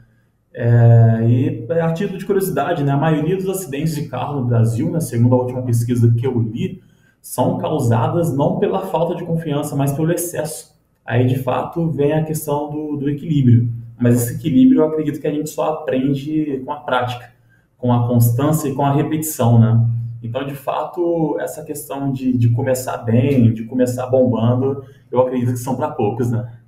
[0.53, 4.91] É, e a título de curiosidade, né, a maioria dos acidentes de carro no Brasil,
[4.91, 6.79] né, segundo a última pesquisa que eu li,
[7.19, 10.73] são causadas não pela falta de confiança, mas pelo excesso.
[11.03, 13.67] Aí, de fato, vem a questão do, do equilíbrio.
[13.99, 17.33] Mas esse equilíbrio eu acredito que a gente só aprende com a prática
[17.83, 19.77] com a constância e com a repetição, né?
[20.23, 25.59] Então, de fato, essa questão de, de começar bem, de começar bombando, eu acredito que
[25.59, 26.59] são para poucos, né?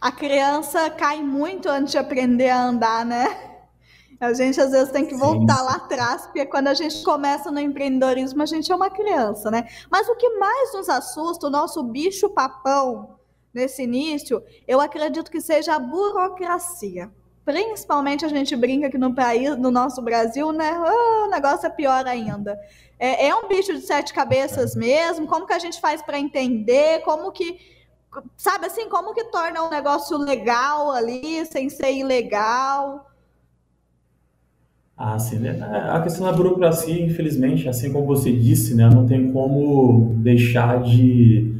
[0.00, 3.26] A criança cai muito antes de aprender a andar, né?
[4.18, 7.50] A gente às vezes tem que voltar sim, lá atrás, porque quando a gente começa
[7.50, 9.68] no empreendedorismo, a gente é uma criança, né?
[9.90, 13.18] Mas o que mais nos assusta, o nosso bicho papão
[13.52, 17.12] nesse início, eu acredito que seja a burocracia.
[17.44, 20.72] Principalmente a gente brinca que no país, no nosso Brasil, né?
[20.78, 22.58] Oh, o negócio é pior ainda.
[22.98, 25.26] É, é um bicho de sete cabeças mesmo.
[25.26, 27.00] Como que a gente faz para entender?
[27.02, 27.58] Como que
[28.36, 33.10] sabe assim, como que torna um negócio legal ali, sem ser ilegal?
[34.96, 35.58] Ah, sim, né?
[35.90, 41.52] A questão da burocracia, infelizmente, assim como você disse, né, não tem como deixar de,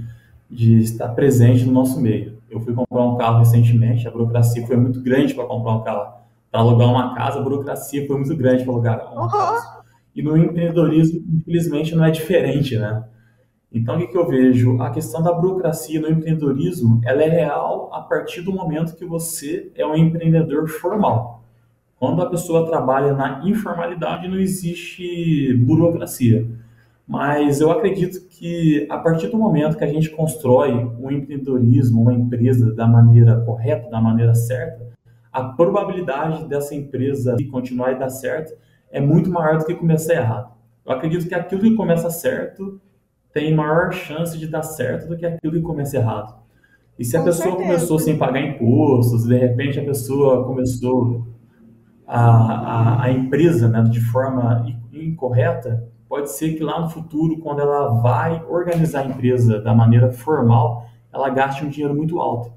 [0.49, 2.34] de estar presente no nosso meio.
[2.55, 6.15] Eu fui comprar um carro recentemente, a burocracia foi muito grande para comprar um carro.
[6.53, 9.29] Para alugar uma casa, a burocracia foi muito grande para alugar uma uhum.
[9.29, 9.83] casa.
[10.15, 13.03] E no empreendedorismo, infelizmente, não é diferente, né?
[13.73, 14.81] Então, o que, que eu vejo?
[14.81, 19.73] A questão da burocracia no empreendedorismo, ela é real a partir do momento que você
[19.75, 21.43] é um empreendedor formal.
[21.99, 26.47] Quando a pessoa trabalha na informalidade, não existe burocracia.
[27.07, 32.15] Mas eu acredito que a partir do momento que a gente constrói um empreendedorismo, uma
[32.15, 34.89] empresa da maneira correta, da maneira certa,
[35.31, 38.55] a probabilidade dessa empresa continuar e dar certo
[38.91, 40.55] é muito maior do que começar errado.
[40.87, 42.81] Eu acredito que aquilo que começa certo
[43.33, 46.37] tem maior chance de dar certo do que aquilo que começa errado.
[46.99, 47.67] E se a Com pessoa certeza.
[47.67, 51.27] começou sem pagar impostos, de repente a pessoa começou
[52.07, 57.61] a, a, a empresa né, de forma incorreta, pode ser que lá no futuro, quando
[57.61, 62.53] ela vai organizar a empresa da maneira formal, ela gaste um dinheiro muito alto.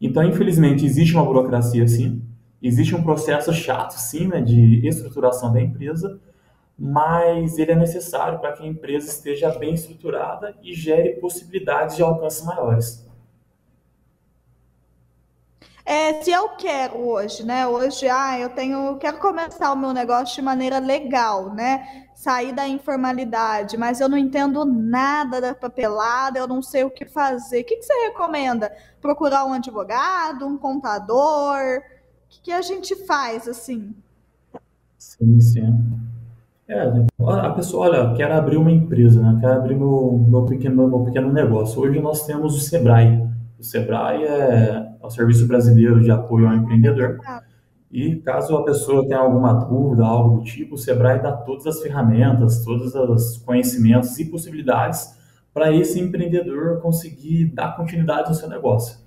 [0.00, 2.22] Então, infelizmente, existe uma burocracia sim,
[2.60, 6.20] existe um processo chato sim, né, de estruturação da empresa,
[6.78, 12.02] mas ele é necessário para que a empresa esteja bem estruturada e gere possibilidades de
[12.02, 13.06] alcance maiores.
[15.84, 17.66] É, se eu quero hoje, né?
[17.66, 22.06] Hoje, ah, eu tenho, quero começar o meu negócio de maneira legal, né?
[22.22, 27.04] Sair da informalidade, mas eu não entendo nada da papelada, eu não sei o que
[27.04, 27.62] fazer.
[27.62, 28.70] O que, que você recomenda?
[29.00, 31.58] Procurar um advogado, um contador?
[31.78, 33.92] O que, que a gente faz assim?
[34.96, 36.00] Sim, sim.
[36.68, 36.92] É,
[37.28, 39.38] a pessoa, olha, quero abrir uma empresa, né?
[39.40, 41.82] Quero abrir meu, meu, pequeno, meu pequeno negócio.
[41.82, 43.20] Hoje nós temos o Sebrae.
[43.58, 47.18] O Sebrae é ao Serviço Brasileiro de Apoio ao Empreendedor.
[47.92, 51.82] E caso a pessoa tenha alguma dúvida, algo do tipo, o Sebrae dá todas as
[51.82, 55.20] ferramentas, todos os conhecimentos e possibilidades
[55.52, 59.02] para esse empreendedor conseguir dar continuidade no seu negócio.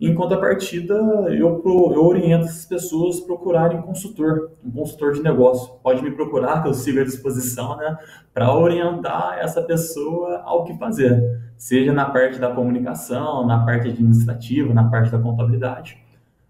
[0.00, 0.92] Em contrapartida,
[1.30, 5.72] eu, eu oriento essas pessoas a procurarem um consultor, um consultor de negócio.
[5.80, 7.96] Pode me procurar, que eu sigo à disposição, né,
[8.32, 14.74] para orientar essa pessoa ao que fazer, seja na parte da comunicação, na parte administrativa,
[14.74, 16.03] na parte da contabilidade.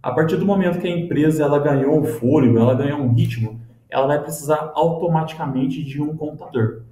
[0.04, 3.58] A partir do momento que a empresa ela ganhou um fôlego, ela ganhou um ritmo,
[3.88, 6.82] ela vai precisar automaticamente de um contador.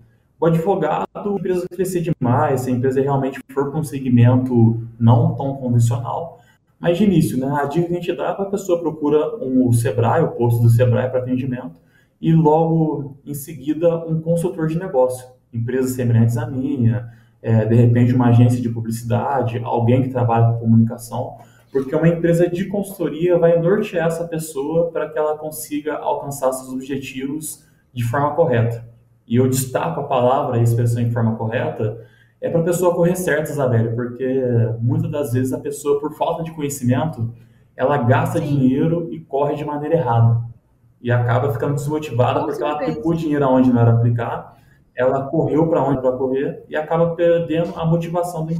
[0.40, 5.34] O advogado, a empresa crescer demais, se a empresa realmente for para um segmento não
[5.34, 6.40] tão convencional,
[6.80, 9.36] mas de início, né, a dica que a gente dá é para a pessoa procura
[9.44, 11.78] um, o Sebrae, o posto do Sebrae para atendimento,
[12.18, 17.10] e logo em seguida um consultor de negócio, empresas semelhantes à minha,
[17.42, 21.36] é, de repente uma agência de publicidade, alguém que trabalha com comunicação,
[21.72, 26.70] porque uma empresa de consultoria vai nortear essa pessoa para que ela consiga alcançar seus
[26.70, 28.86] objetivos de forma correta.
[29.26, 32.06] E eu destaco a palavra, a expressão em forma correta,
[32.42, 34.44] é para a pessoa correr certo, Isabelle, porque
[34.80, 37.32] muitas das vezes a pessoa, por falta de conhecimento,
[37.74, 38.48] ela gasta Sim.
[38.48, 40.42] dinheiro e corre de maneira errada.
[41.00, 44.58] E acaba ficando desmotivada porque ela aplicou dinheiro aonde não era aplicar,
[44.94, 48.52] ela correu para onde para correr e acaba perdendo a motivação do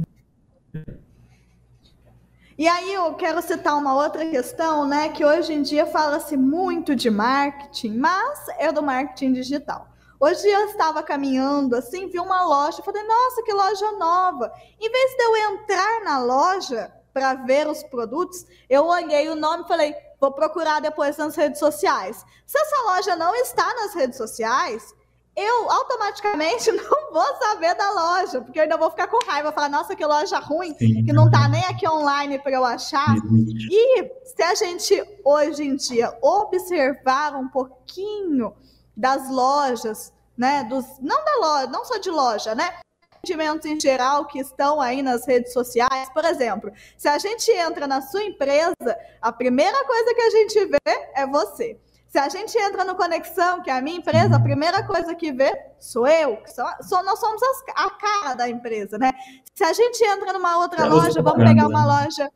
[2.57, 6.95] e aí eu quero citar uma outra questão, né, que hoje em dia fala-se muito
[6.95, 9.87] de marketing, mas é do marketing digital.
[10.19, 14.53] Hoje eu estava caminhando assim, vi uma loja, falei, nossa, que loja nova.
[14.79, 19.63] Em vez de eu entrar na loja para ver os produtos, eu olhei o nome
[19.63, 22.25] e falei, vou procurar depois nas redes sociais.
[22.45, 24.95] Se essa loja não está nas redes sociais,
[25.35, 29.69] eu automaticamente não vou saber da loja, porque eu ainda vou ficar com raiva, falar,
[29.69, 31.03] nossa, que loja ruim, Sim.
[31.05, 33.15] que não está nem aqui online para eu achar.
[33.69, 38.53] E se a gente hoje em dia observar um pouquinho
[38.95, 40.63] das lojas, né?
[40.63, 42.79] Dos, não da loja, não só de loja, né?
[43.25, 46.09] Rendimentos em geral que estão aí nas redes sociais.
[46.13, 48.75] Por exemplo, se a gente entra na sua empresa,
[49.21, 51.79] a primeira coisa que a gente vê é você.
[52.13, 55.31] Se a gente entra no Conexão, que é a minha empresa, a primeira coisa que
[55.31, 56.37] vê sou eu.
[56.37, 59.11] Que sou, sou, nós somos as, a cara da empresa, né?
[59.55, 62.03] Se a gente entra numa outra é loja, vamos pegar uma né?
[62.03, 62.29] loja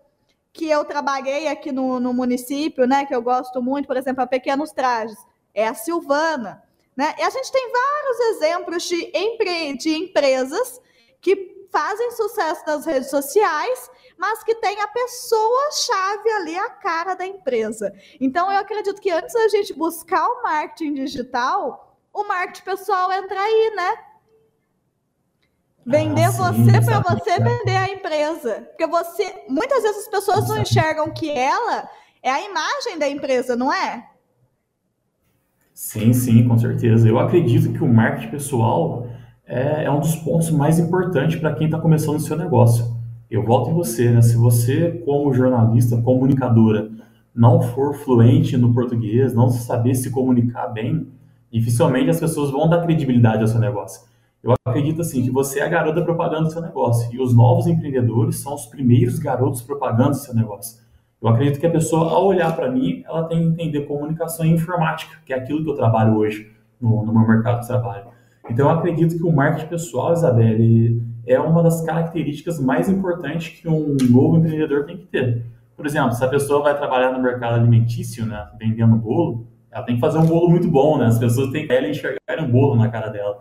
[0.51, 3.05] que eu trabalhei aqui no, no município, né?
[3.05, 5.19] Que eu gosto muito, por exemplo, a Pequenos Trajes
[5.53, 6.63] é a Silvana.
[6.95, 7.13] Né?
[7.15, 9.77] E a gente tem vários exemplos de, empre...
[9.77, 10.81] de empresas
[11.21, 17.25] que fazem sucesso nas redes sociais, mas que tem a pessoa-chave ali, a cara da
[17.25, 17.93] empresa.
[18.19, 23.39] Então, eu acredito que antes da gente buscar o marketing digital, o marketing pessoal entra
[23.39, 23.97] aí, né?
[25.85, 28.67] Vender ah, você para você vender a empresa.
[28.69, 31.89] Porque você, muitas vezes as pessoas não enxergam que ela
[32.21, 34.09] é a imagem da empresa, não é?
[35.73, 37.07] Sim, sim, com certeza.
[37.07, 39.07] Eu acredito que o marketing pessoal
[39.45, 42.96] é, é um dos pontos mais importantes para quem está começando o seu negócio.
[43.29, 44.21] Eu volto em você, né?
[44.21, 46.89] Se você, como jornalista, comunicadora,
[47.35, 51.07] não for fluente no português, não saber se comunicar bem,
[51.51, 54.07] dificilmente as pessoas vão dar credibilidade ao seu negócio.
[54.41, 57.67] Eu acredito assim que você é a garota propaganda do seu negócio e os novos
[57.67, 60.79] empreendedores são os primeiros garotos propaganda do seu negócio.
[61.21, 64.51] Eu acredito que a pessoa, ao olhar para mim, ela tem que entender comunicação e
[64.51, 68.05] informática, que é aquilo que eu trabalho hoje no, no meu mercado de trabalho.
[68.49, 73.67] Então, eu acredito que o marketing pessoal, Isabelle, é uma das características mais importantes que
[73.67, 75.45] um novo empreendedor tem que ter.
[75.75, 79.95] Por exemplo, se a pessoa vai trabalhar no mercado alimentício, né, vendendo bolo, ela tem
[79.95, 81.05] que fazer um bolo muito bom, né?
[81.05, 83.39] As pessoas têm que enxergar um bolo na cara dela.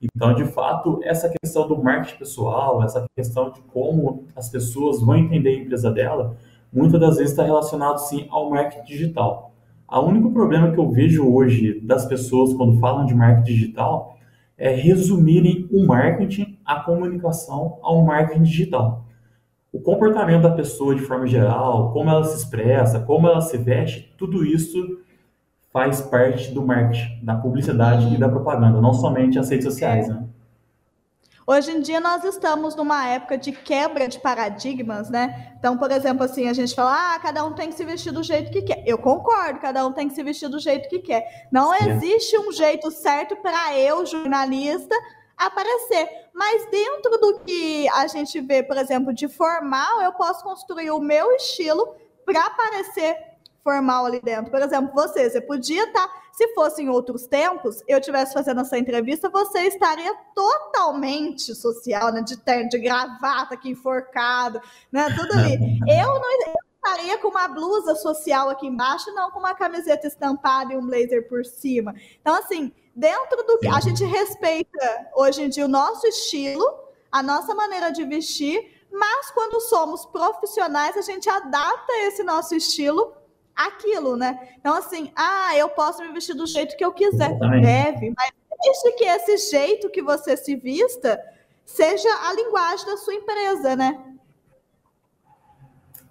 [0.00, 5.16] Então, de fato, essa questão do marketing pessoal, essa questão de como as pessoas vão
[5.16, 6.36] entender a empresa dela,
[6.72, 9.52] muitas das vezes está relacionado sim ao marketing digital.
[9.88, 14.16] O único problema que eu vejo hoje das pessoas quando falam de marketing digital
[14.56, 19.04] é resumirem o marketing, a comunicação ao marketing digital.
[19.72, 24.14] O comportamento da pessoa de forma geral, como ela se expressa, como ela se veste,
[24.18, 25.00] tudo isso
[25.72, 30.24] faz parte do marketing, da publicidade e da propaganda, não somente as redes sociais, né?
[31.44, 35.54] Hoje em dia nós estamos numa época de quebra de paradigmas, né?
[35.58, 38.22] Então, por exemplo, assim, a gente fala, ah, cada um tem que se vestir do
[38.22, 38.84] jeito que quer.
[38.86, 41.48] Eu concordo, cada um tem que se vestir do jeito que quer.
[41.50, 44.94] Não existe um jeito certo para eu, jornalista,
[45.46, 46.08] aparecer.
[46.34, 51.00] Mas dentro do que a gente vê, por exemplo, de formal, eu posso construir o
[51.00, 53.16] meu estilo para aparecer
[53.62, 54.50] formal ali dentro.
[54.50, 58.60] Por exemplo, você, você podia estar, tá, se fosse em outros tempos, eu estivesse fazendo
[58.60, 62.22] essa entrevista, você estaria totalmente social, né?
[62.22, 65.06] De terno, de gravata aqui enforcado, né?
[65.16, 65.80] Tudo ali.
[65.88, 70.72] Eu não eu estaria com uma blusa social aqui embaixo, não com uma camiseta estampada
[70.72, 71.94] e um blazer por cima.
[72.20, 76.64] Então, assim, dentro do que a gente respeita hoje em dia o nosso estilo,
[77.10, 83.14] a nossa maneira de vestir, mas quando somos profissionais, a gente adapta esse nosso estilo
[83.54, 84.56] aquilo, né?
[84.58, 87.30] Então, assim, ah, eu posso me vestir do jeito que eu quiser.
[87.30, 87.62] Exatamente.
[87.62, 88.32] Deve, mas
[88.62, 91.22] desde que esse jeito que você se vista
[91.64, 94.11] seja a linguagem da sua empresa, né?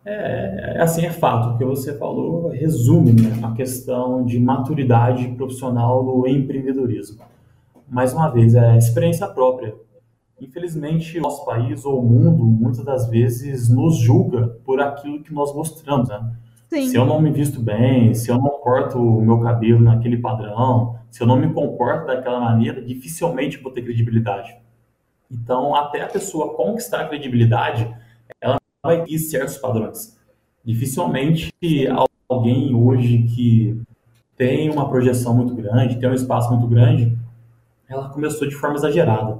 [0.04, 1.50] É, assim, é fato.
[1.50, 7.22] O que você falou resume né, a questão de maturidade profissional no empreendedorismo.
[7.88, 9.76] Mais uma vez, é experiência própria.
[10.40, 15.34] Infelizmente, o nosso país ou o mundo, muitas das vezes, nos julga por aquilo que
[15.34, 16.32] nós mostramos, né?
[16.68, 16.88] Sim.
[16.88, 20.96] Se eu não me visto bem, se eu não corto o meu cabelo naquele padrão,
[21.12, 24.56] se eu não me comporto daquela maneira, dificilmente vou ter credibilidade.
[25.30, 27.94] Então, até a pessoa conquistar a credibilidade,
[28.40, 30.18] ela vai ter certos padrões.
[30.66, 31.54] Dificilmente
[32.28, 33.80] alguém hoje que
[34.36, 37.18] tem uma projeção muito grande, tem um espaço muito grande,
[37.88, 39.40] ela começou de forma exagerada.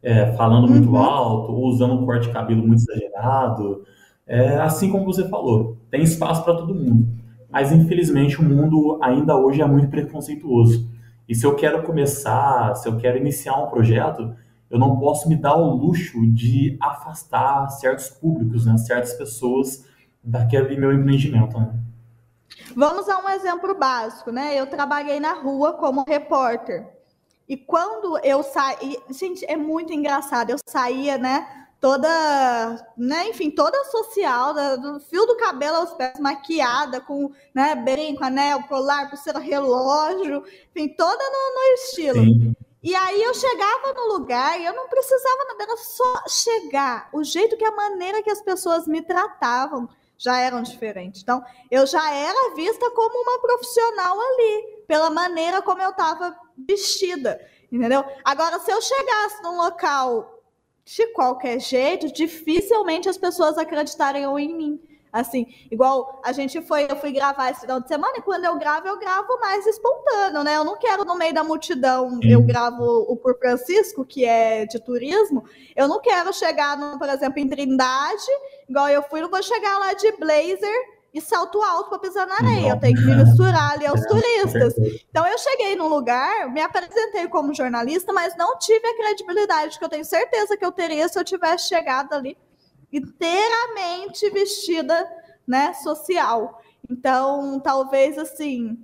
[0.00, 0.96] É, falando muito uhum.
[0.96, 3.82] alto, ou usando um corte de cabelo muito exagerado,
[4.24, 7.08] é, assim como você falou, tem espaço para todo mundo.
[7.50, 10.88] Mas infelizmente o mundo ainda hoje é muito preconceituoso.
[11.28, 14.34] E se eu quero começar, se eu quero iniciar um projeto,
[14.70, 19.84] eu não posso me dar o luxo de afastar certos públicos, né, certas pessoas
[20.22, 21.58] daquele meu empreendimento.
[21.58, 21.72] Né?
[22.76, 24.58] Vamos a um exemplo básico, né?
[24.58, 26.86] Eu trabalhei na rua como repórter.
[27.48, 30.50] E quando eu saí, gente, é muito engraçado.
[30.50, 31.46] Eu saía, né,
[31.80, 38.22] toda, né, enfim, toda social, do fio do cabelo aos pés, maquiada, com né, brinco,
[38.22, 40.44] anel, colar, pulseira, relógio,
[40.74, 42.24] enfim, toda no, no estilo.
[42.24, 42.54] Sim.
[42.82, 47.08] E aí eu chegava no lugar e eu não precisava nada, era só chegar.
[47.12, 51.22] O jeito que a maneira que as pessoas me tratavam já eram diferentes.
[51.22, 57.40] Então, eu já era vista como uma profissional ali, pela maneira como eu estava vestida,
[57.70, 58.04] entendeu?
[58.24, 60.42] Agora, se eu chegasse num local
[60.84, 64.97] de qualquer jeito, dificilmente as pessoas acreditariam em mim.
[65.12, 68.58] Assim, igual a gente foi, eu fui gravar esse final de semana e quando eu
[68.58, 70.56] gravo, eu gravo mais espontâneo, né?
[70.56, 74.78] Eu não quero no meio da multidão, eu gravo o Por Francisco, que é de
[74.78, 75.44] turismo,
[75.74, 78.26] eu não quero chegar, no, por exemplo, em Trindade,
[78.68, 82.34] igual eu fui, não vou chegar lá de blazer e salto alto para pisar na
[82.34, 82.72] areia.
[82.72, 84.74] Eu tenho que me misturar ali aos é, turistas.
[85.08, 89.84] Então eu cheguei num lugar, me apresentei como jornalista, mas não tive a credibilidade que
[89.84, 92.36] eu tenho certeza que eu teria se eu tivesse chegado ali
[92.92, 95.06] inteiramente vestida,
[95.46, 96.60] né, social.
[96.90, 98.78] Então, talvez assim,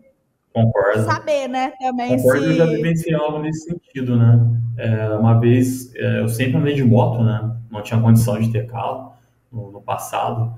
[0.55, 1.03] Concordo.
[1.03, 1.73] Saber, né?
[1.81, 2.51] Também Concordo, se...
[2.51, 4.41] eu já vivenciei algo nesse sentido, né?
[4.77, 7.57] É, uma vez, é, eu sempre andei de moto, né?
[7.69, 9.13] Não tinha condição de ter carro
[9.53, 10.55] no, no passado.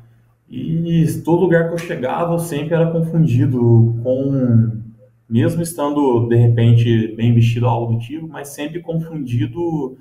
[0.48, 4.82] E todo lugar que eu chegava, eu sempre era confundido com,
[5.28, 9.96] mesmo estando de repente bem vestido algo do tipo, mas sempre confundido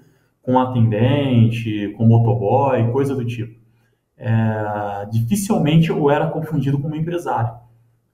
[0.46, 3.60] com atendente, com motoboy, coisa do tipo.
[4.18, 7.54] É, dificilmente eu era confundido como empresário.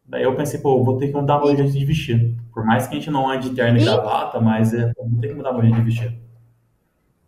[0.06, 2.36] Daí eu pensei, pô, vou ter que mudar meu jeito de vestir.
[2.54, 5.30] Por mais que a gente não ande de terno e gravata, mas é, vou ter
[5.30, 6.20] que mudar meu jeito de vestir.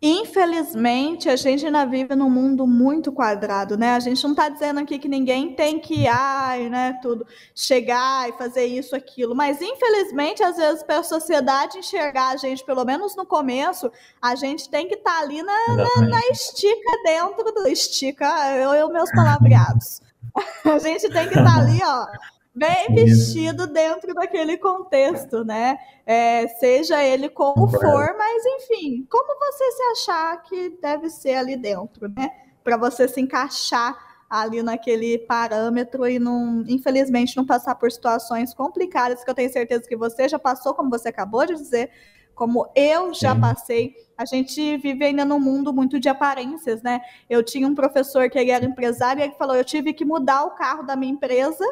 [0.06, 3.94] Infelizmente, a gente ainda vive num mundo muito quadrado, né?
[3.94, 8.32] A gente não está dizendo aqui que ninguém tem que, ai, né, tudo, chegar e
[8.34, 9.34] fazer isso, aquilo.
[9.34, 13.90] Mas, infelizmente, às vezes, para a sociedade enxergar a gente, pelo menos no começo,
[14.20, 17.66] a gente tem que estar tá ali na, na, na, estica dentro do.
[17.66, 18.26] Estica,
[18.58, 20.02] eu, eu meus palavreados.
[20.66, 25.76] a gente tem que estar tá ali, ó bem vestido dentro daquele contexto, né?
[26.06, 31.56] É, seja ele como for, mas enfim, como você se achar que deve ser ali
[31.56, 32.30] dentro, né?
[32.62, 33.98] Para você se encaixar
[34.30, 39.88] ali naquele parâmetro e não, infelizmente, não passar por situações complicadas que eu tenho certeza
[39.88, 41.90] que você já passou, como você acabou de dizer,
[42.34, 43.40] como eu já Sim.
[43.40, 43.94] passei.
[44.16, 47.00] A gente vive ainda num mundo muito de aparências, né?
[47.28, 50.44] Eu tinha um professor que ele era empresário e ele falou: eu tive que mudar
[50.44, 51.64] o carro da minha empresa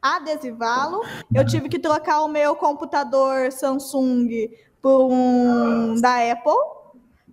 [0.00, 1.02] adesivá-lo.
[1.34, 6.78] Eu tive que trocar o meu computador Samsung por um da Apple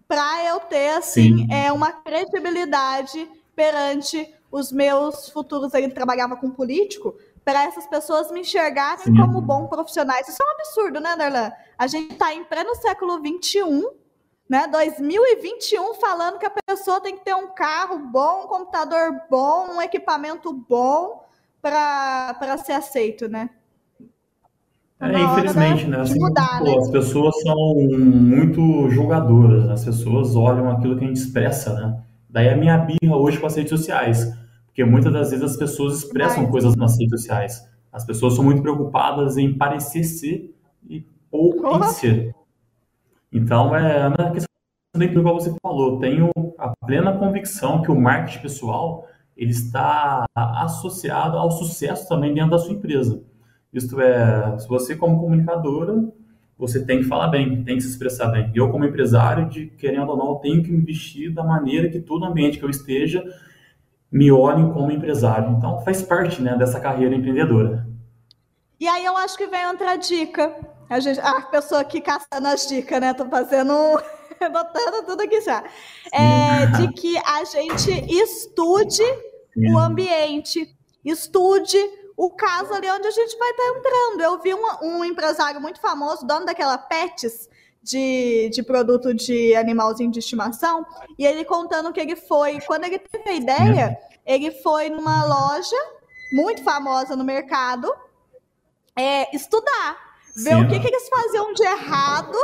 [0.07, 5.73] para eu ter assim é uma credibilidade perante os meus futuros.
[5.73, 9.15] Ele trabalhava com político para essas pessoas me enxergarem Sim.
[9.15, 10.27] como bons profissionais.
[10.27, 11.51] Isso é um absurdo, né, Darlan?
[11.77, 13.91] A gente está em pleno século 21,
[14.49, 19.75] né, 2021, falando que a pessoa tem que ter um carro bom, um computador bom,
[19.75, 21.24] um equipamento bom
[21.65, 23.49] para ser aceito, né?
[24.99, 26.01] Tá é, infelizmente, né?
[26.01, 26.77] Assim, mudar, pô, né?
[26.77, 32.01] As pessoas são muito julgadoras, as pessoas olham aquilo que a gente expressa, né?
[32.29, 34.31] Daí a minha birra hoje com as redes sociais,
[34.67, 36.51] porque muitas das vezes as pessoas expressam Vai.
[36.51, 37.67] coisas nas redes sociais.
[37.91, 40.55] As pessoas são muito preocupadas em parecer ser
[40.87, 41.01] e
[41.31, 42.35] pouco em ser.
[43.31, 44.47] Então, é na questão
[44.93, 51.37] do que você falou, tenho a plena convicção que o marketing pessoal ele está associado
[51.37, 53.21] ao sucesso também dentro da sua empresa.
[53.73, 56.07] Isto é, se você como comunicadora,
[56.57, 58.49] você tem que falar bem, tem que se expressar bem.
[58.55, 62.23] Eu como empresário, de querendo ou não, tenho que me vestir da maneira que todo
[62.23, 63.23] ambiente que eu esteja
[64.09, 65.53] me olhe como empresário.
[65.57, 67.85] Então faz parte, né, dessa carreira empreendedora.
[68.79, 70.55] E aí eu acho que vem outra dica.
[70.89, 73.13] A, gente, a pessoa aqui caçando as dicas, né?
[73.13, 73.73] Tô fazendo
[74.49, 75.63] botando tudo aqui já.
[76.11, 79.03] É, de que a gente estude
[79.73, 81.77] o ambiente, estude
[82.17, 84.21] o caso ali onde a gente vai estar tá entrando.
[84.21, 87.49] Eu vi um, um empresário muito famoso, dono daquela Pets,
[87.85, 90.83] de, de produto de animalzinho de estimação,
[91.19, 95.75] e ele contando que ele foi, quando ele teve a ideia, ele foi numa loja
[96.33, 97.93] muito famosa no mercado
[98.95, 99.97] é, estudar,
[100.35, 100.63] ver Sim.
[100.63, 102.37] o que, que eles faziam de errado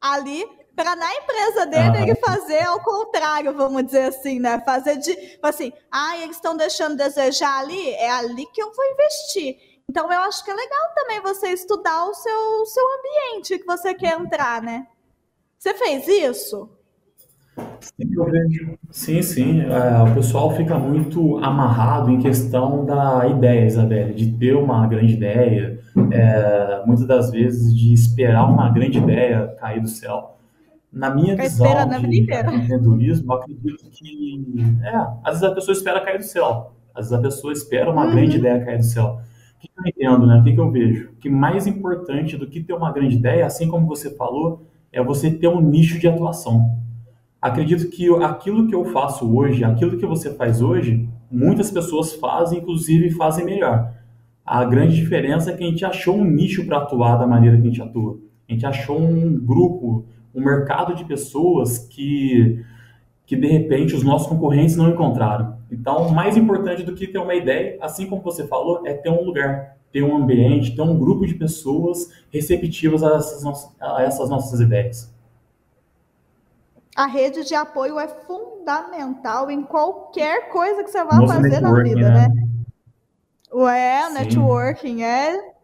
[0.00, 0.44] ali
[0.78, 2.02] para na empresa dele ah.
[2.02, 4.62] ele fazer ao contrário, vamos dizer assim, né?
[4.64, 5.12] Fazer de,
[5.42, 9.56] assim, ah, eles estão deixando desejar ali, é ali que eu vou investir.
[9.90, 13.92] Então eu acho que é legal também você estudar o seu, seu ambiente que você
[13.92, 14.86] quer entrar, né?
[15.58, 16.70] Você fez isso?
[18.92, 19.62] Sim, sim.
[19.62, 25.14] É, o pessoal fica muito amarrado em questão da ideia, Isabelle, de ter uma grande
[25.14, 25.80] ideia,
[26.12, 30.37] é, muitas das vezes de esperar uma grande ideia cair do céu
[30.92, 34.44] na minha Fica visão de empreendedorismo, acredito que
[34.82, 38.06] é, às vezes a pessoa espera cair do céu, às vezes a pessoa espera uma
[38.06, 38.10] uhum.
[38.10, 39.20] grande ideia cair do céu.
[39.56, 40.38] O que eu entendo, né?
[40.38, 41.10] O que eu vejo?
[41.20, 45.30] Que mais importante do que ter uma grande ideia, assim como você falou, é você
[45.30, 46.78] ter um nicho de atuação.
[47.40, 52.58] Acredito que aquilo que eu faço hoje, aquilo que você faz hoje, muitas pessoas fazem,
[52.58, 53.92] inclusive fazem melhor.
[54.44, 57.62] A grande diferença é que a gente achou um nicho para atuar da maneira que
[57.62, 58.18] a gente atua.
[58.48, 62.64] A gente achou um grupo um mercado de pessoas que,
[63.26, 65.58] que de repente os nossos concorrentes não encontraram.
[65.70, 69.24] Então, mais importante do que ter uma ideia, assim como você falou, é ter um
[69.24, 74.60] lugar, ter um ambiente, ter um grupo de pessoas receptivas a essas, a essas nossas
[74.60, 75.12] ideias.
[76.96, 82.10] A rede de apoio é fundamental em qualquer coisa que você vá fazer na vida,
[82.10, 82.28] né?
[82.28, 82.48] né?
[83.52, 85.57] Ué, networking é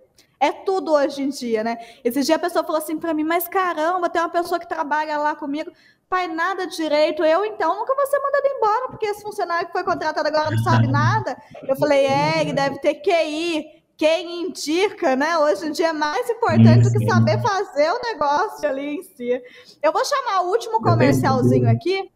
[0.45, 1.79] é tudo hoje em dia, né?
[2.05, 5.17] Esses dias a pessoa falou assim para mim, mas caramba, tem uma pessoa que trabalha
[5.17, 5.73] lá comigo,
[6.09, 7.25] faz nada direito.
[7.25, 10.63] Eu, então, nunca vou ser mandada embora, porque esse funcionário que foi contratado agora não
[10.63, 11.37] sabe nada.
[11.67, 13.83] Eu falei, é, ele deve ter QI.
[13.97, 15.39] Quem indica, né?
[15.39, 19.41] Hoje em dia é mais importante do que saber fazer o negócio ali em si.
[19.81, 22.11] Eu vou chamar o último comercialzinho aqui.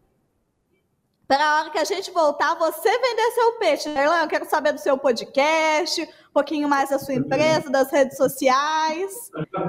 [1.25, 3.89] Para a hora que a gente voltar, você vender seu peixe.
[3.89, 8.15] Erlan, eu quero saber do seu podcast, um pouquinho mais da sua empresa, das redes
[8.15, 9.11] sociais,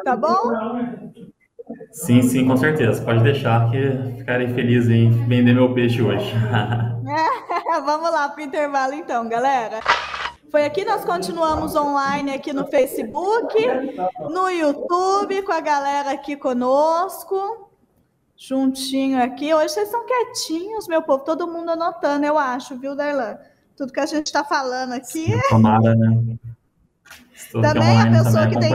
[0.05, 0.53] tá bom?
[1.93, 3.03] Sim, sim, com certeza.
[3.03, 6.33] Pode deixar que ficarei feliz em vender meu peixe hoje.
[6.37, 9.81] é, vamos lá para o intervalo então, galera.
[10.51, 13.55] Foi aqui, nós continuamos online aqui no Facebook,
[14.19, 17.71] no YouTube, com a galera aqui conosco.
[18.37, 19.55] juntinho aqui.
[19.55, 23.39] Hoje vocês estão quietinhos, meu povo, todo mundo anotando, eu acho, viu, Darlan?
[23.77, 25.27] Tudo que a gente está falando aqui.
[25.49, 26.37] Tomara, né?
[27.53, 28.73] Também a pessoa que tem.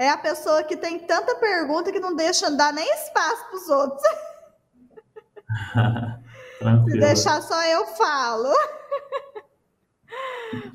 [0.00, 3.68] É a pessoa que tem tanta pergunta que não deixa dar nem espaço para os
[3.68, 4.02] outros.
[6.90, 8.52] Se deixar só eu falo.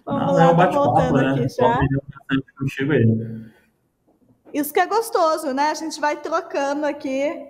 [0.06, 1.32] Vamos não, lá, é um bate-papo, né?
[1.32, 1.80] Aqui já.
[2.58, 3.54] Contigo aí.
[4.54, 5.72] Isso que é gostoso, né?
[5.72, 7.48] A gente vai trocando aqui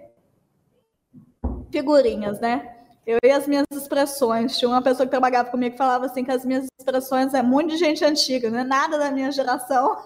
[1.72, 2.73] figurinhas, né?
[3.06, 4.58] Eu e as minhas expressões.
[4.58, 7.72] Tinha uma pessoa que trabalhava comigo que falava assim que as minhas expressões é muito
[7.72, 9.97] de gente antiga, não é nada da minha geração.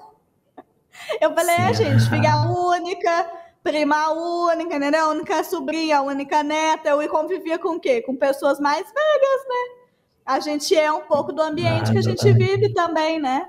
[1.21, 3.31] Eu falei, é, gente, filha única,
[3.63, 5.09] prima única, entendeu?
[5.09, 6.89] Única sobrinha, única neta.
[6.89, 8.01] Eu convivia com o quê?
[8.01, 9.77] Com pessoas mais velhas, né?
[10.25, 13.47] A gente é um pouco do ambiente ah, que a gente vive também, né?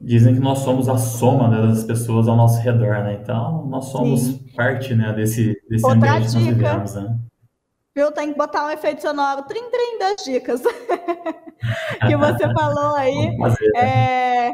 [0.00, 3.18] Dizem que nós somos a soma né, das pessoas ao nosso redor, né?
[3.22, 4.46] Então, nós somos Sim.
[4.54, 6.38] parte né, desse, desse Outra ambiente dica.
[6.38, 7.18] que nós vivemos, né?
[7.96, 8.12] Viu?
[8.12, 10.60] Tem que botar um efeito sonoro, trim, trim das dicas
[12.06, 13.38] que você falou aí.
[13.38, 13.54] Né?
[13.74, 14.52] é...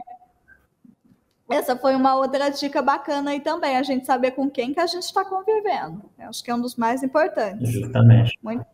[1.51, 4.87] Essa foi uma outra dica bacana aí também, a gente saber com quem que a
[4.87, 6.03] gente está convivendo.
[6.17, 7.69] Eu acho que é um dos mais importantes.
[7.69, 8.39] Justamente.
[8.41, 8.65] Muito...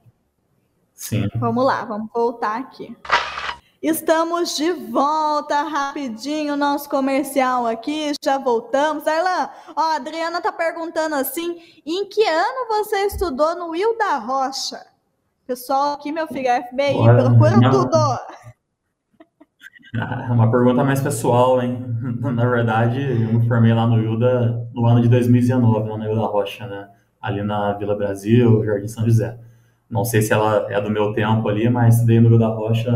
[0.93, 1.29] Sim.
[1.37, 2.95] Vamos lá, vamos voltar aqui.
[3.81, 9.07] Estamos de volta rapidinho, nosso comercial aqui, já voltamos.
[9.07, 14.19] Erlan, ó, a Adriana tá perguntando assim, em que ano você estudou no Will da
[14.19, 14.85] Rocha?
[15.47, 17.71] Pessoal aqui, meu filho, é FBI, Olha, procura não.
[17.71, 17.97] tudo.
[19.97, 21.79] Ah, uma pergunta mais pessoal, hein?
[22.21, 26.27] Na verdade, eu me formei lá no Wilda no ano de 2019, lá no Wilda
[26.27, 26.89] Rocha, né?
[27.23, 29.39] Ali na Vila Brasil, Jardim São José.
[29.89, 32.93] Não sei se ela é do meu tempo ali, mas estudei no Wilda Rocha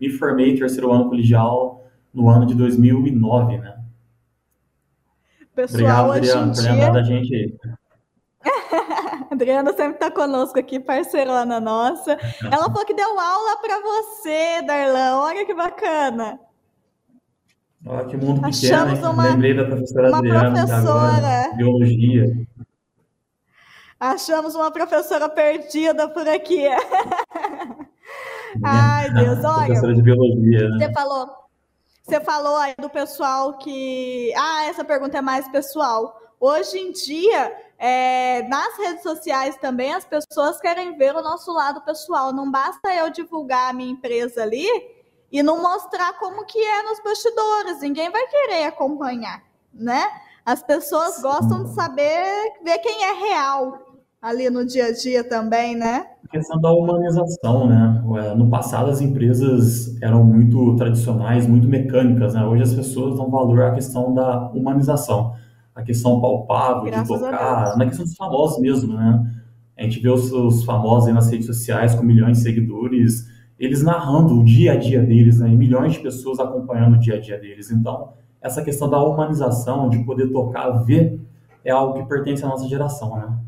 [0.00, 3.76] me formei em terceiro ano colegial no ano de 2009, né?
[5.54, 7.54] Pessoal, Obrigado, Adriana, por lembrar da gente aí.
[9.30, 12.12] Adriana sempre está conosco aqui, parceirona nossa.
[12.42, 15.20] Ela falou que deu aula para você, Darlan.
[15.20, 16.38] Olha que bacana.
[17.86, 20.86] Olha que mundo pequeno, Achamos uma, Lembrei da professora uma Adriana, professora.
[20.88, 22.46] Agora, biologia.
[23.98, 26.64] Achamos uma professora perdida por aqui.
[29.14, 29.66] Ai, Deus, olha.
[29.66, 30.78] Professora de biologia, né?
[30.78, 31.30] Você falou,
[32.02, 34.32] você falou aí do pessoal que.
[34.36, 36.20] Ah, essa pergunta é mais pessoal.
[36.38, 41.80] Hoje em dia, é, nas redes sociais também, as pessoas querem ver o nosso lado
[41.82, 42.32] pessoal.
[42.32, 44.66] Não basta eu divulgar a minha empresa ali
[45.32, 47.80] e não mostrar como que é nos bastidores.
[47.80, 49.42] Ninguém vai querer acompanhar,
[49.72, 50.06] né?
[50.44, 52.24] As pessoas gostam de saber,
[52.62, 53.86] ver quem é real
[54.22, 56.06] ali no dia a dia também, né?
[56.24, 57.85] A questão da humanização, né?
[58.36, 62.44] No passado as empresas eram muito tradicionais, muito mecânicas, né?
[62.44, 65.34] Hoje as pessoas dão valor à questão da humanização,
[65.74, 69.32] a questão palpável, Graças de tocar, na questão dos famosos mesmo, né?
[69.76, 73.26] A gente vê os, os famosos aí nas redes sociais com milhões de seguidores,
[73.58, 75.50] eles narrando o dia a dia deles, né?
[75.50, 77.70] E milhões de pessoas acompanhando o dia a dia deles.
[77.70, 78.10] Então,
[78.40, 81.20] essa questão da humanização, de poder tocar, ver,
[81.64, 83.38] é algo que pertence à nossa geração, né?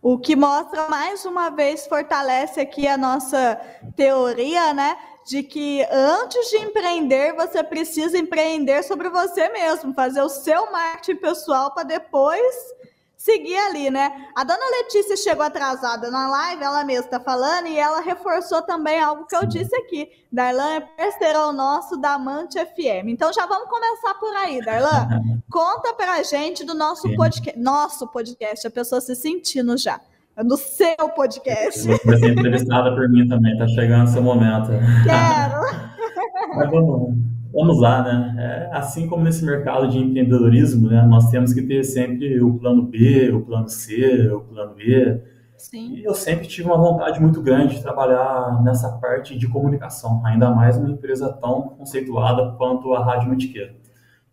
[0.00, 3.60] O que mostra mais uma vez, fortalece aqui a nossa
[3.96, 4.96] teoria, né?
[5.26, 11.16] De que antes de empreender, você precisa empreender sobre você mesmo, fazer o seu marketing
[11.20, 12.77] pessoal para depois
[13.18, 14.28] seguir ali, né?
[14.34, 19.00] A dona Letícia chegou atrasada na live, ela mesma está falando, e ela reforçou também
[19.00, 20.08] algo que eu disse aqui.
[20.30, 23.08] Darlan é parceirão nosso da Amante FM.
[23.08, 25.08] Então já vamos começar por aí, Darlan.
[25.50, 27.58] Conta pra gente do nosso podcast.
[27.58, 30.00] Nosso podcast, a pessoa se sentindo já.
[30.36, 31.80] Do seu podcast.
[31.80, 34.70] Você vai ser entrevistada por mim também, tá chegando seu momento.
[35.02, 35.88] Quero!
[36.54, 37.16] Mas vamos,
[37.52, 38.34] vamos lá, né?
[38.38, 42.82] É, assim como nesse mercado de empreendedorismo, né, nós temos que ter sempre o plano
[42.82, 45.20] B, o plano C, o plano E.
[45.56, 45.96] Sim.
[45.96, 50.50] E eu sempre tive uma vontade muito grande de trabalhar nessa parte de comunicação, ainda
[50.50, 53.74] mais numa empresa tão conceituada quanto a Rádio Mantiqueira.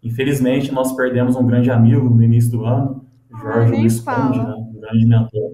[0.04, 4.54] Infelizmente, nós perdemos um grande amigo no início do ano, Jorge ah, Luiz Conde, né,
[4.54, 5.52] um grande mentor.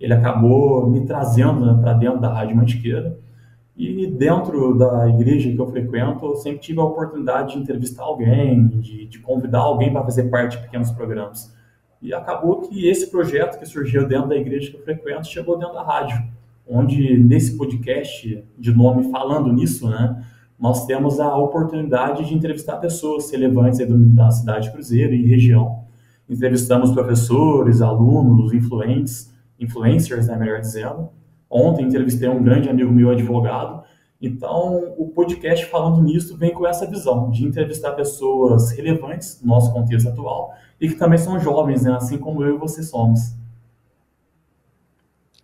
[0.00, 3.18] Ele acabou me trazendo né, para dentro da Rádio Mantiqueira
[3.76, 8.68] e dentro da igreja que eu frequento, eu sempre tive a oportunidade de entrevistar alguém,
[8.68, 11.54] de, de convidar alguém para fazer parte de pequenos programas.
[12.00, 15.74] E acabou que esse projeto que surgiu dentro da igreja que eu frequento chegou dentro
[15.74, 16.22] da rádio,
[16.66, 20.24] onde nesse podcast de nome falando nisso, né,
[20.58, 23.78] nós temos a oportunidade de entrevistar pessoas relevantes
[24.14, 25.84] da cidade de Cruzeiro e região.
[26.26, 31.10] Entrevistamos professores, alunos, influentes, influencers, né, melhor dizendo,
[31.50, 33.84] Ontem entrevistei um grande amigo meu, advogado,
[34.20, 39.72] Então, o podcast falando nisso vem com essa visão de entrevistar pessoas relevantes no nosso
[39.72, 41.92] contexto atual e que também são jovens, né?
[41.92, 43.34] assim como eu e você somos.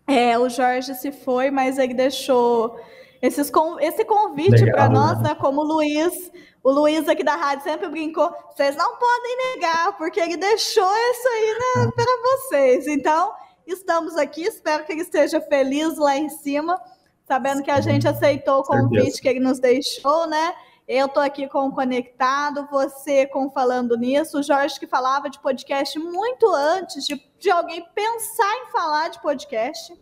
[0.07, 2.77] É, o Jorge se foi, mas ele deixou
[3.21, 3.51] esses,
[3.81, 5.35] esse convite para nós, né?
[5.35, 6.31] Como o Luiz,
[6.63, 11.29] o Luiz aqui da rádio sempre brincou, vocês não podem negar, porque ele deixou isso
[11.29, 12.87] aí né, para vocês.
[12.89, 13.33] Então,
[13.67, 16.81] estamos aqui, espero que ele esteja feliz lá em cima
[17.27, 20.55] sabendo que a gente aceitou o convite que ele nos deixou, né?
[20.87, 25.39] Eu estou aqui com o Conectado, você com Falando Nisso, o Jorge que falava de
[25.39, 29.99] podcast muito antes de, de alguém pensar em falar de podcast,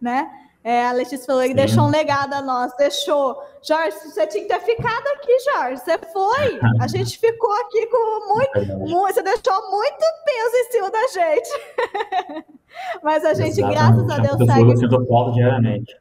[0.00, 0.30] né?
[0.64, 1.56] É, a Letícia falou, ele Sim.
[1.56, 3.36] deixou um legado a nós, deixou.
[3.62, 5.82] Jorge, você tinha que ter ficado aqui, Jorge.
[5.82, 6.60] Você foi.
[6.80, 12.52] A gente ficou aqui com muito, muito você deixou muito peso em cima da gente.
[13.02, 13.78] Mas a gente, Exatamente.
[13.78, 15.32] graças a Deus, segue.
[15.34, 15.96] diariamente.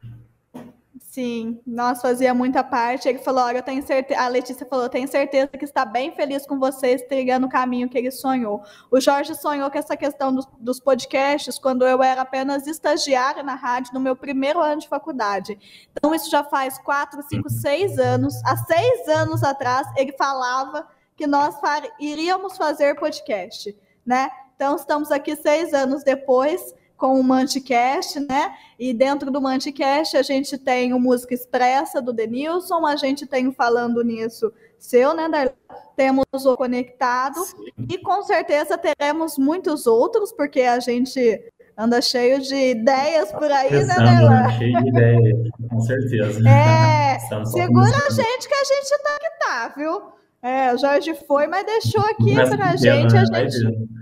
[1.11, 3.09] Sim, nós fazia muita parte.
[3.09, 4.22] Ele falou: Olha, eu tenho certeza.
[4.22, 7.97] A Letícia falou: tenho certeza que está bem feliz com vocês, trilhando o caminho que
[7.97, 8.63] ele sonhou.
[8.89, 13.55] O Jorge sonhou com essa questão dos, dos podcasts quando eu era apenas estagiária na
[13.55, 15.59] rádio, no meu primeiro ano de faculdade.
[15.91, 18.34] Então, isso já faz quatro, cinco, seis anos.
[18.45, 21.53] Há seis anos atrás, ele falava que nós
[21.99, 24.30] iríamos fazer podcast, né?
[24.62, 28.53] Então, estamos aqui seis anos depois com o Manticast, né?
[28.78, 33.47] E dentro do Manticast a gente tem o Música Expressa do Denilson, a gente tem
[33.47, 35.51] o Falando Nisso seu, né, Darlan?
[35.95, 37.88] Temos o Conectado Sim.
[37.89, 41.43] e com certeza teremos muitos outros, porque a gente
[41.76, 44.49] anda cheio de ideias por aí, né, Pensando, né, Darlan?
[44.59, 46.39] Cheio de ideias, com certeza.
[46.47, 47.18] É,
[47.49, 50.01] segura a gente que a gente tá que tá, viu?
[50.39, 53.49] É, o Jorge foi, mas deixou aqui para a gente, a né?
[53.49, 54.01] gente...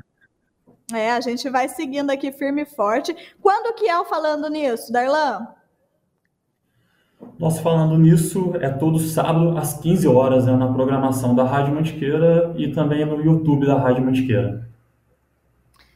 [0.93, 3.15] É, a gente vai seguindo aqui firme e forte.
[3.41, 5.47] Quando que é o Falando Nisso, Darlan?
[7.37, 12.53] Nós falando nisso é todo sábado às 15 horas né, na programação da Rádio Mantiqueira
[12.57, 14.69] e também no YouTube da Rádio Mantiqueira.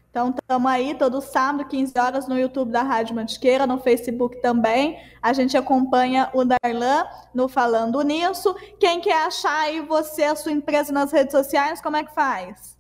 [0.10, 5.00] Então, estamos aí todo sábado, 15 horas, no YouTube da Rádio Mantiqueira, no Facebook também.
[5.22, 8.56] A gente acompanha o Darlan no Falando Nisso.
[8.80, 12.73] Quem quer achar aí você, a sua empresa nas redes sociais, como é que faz?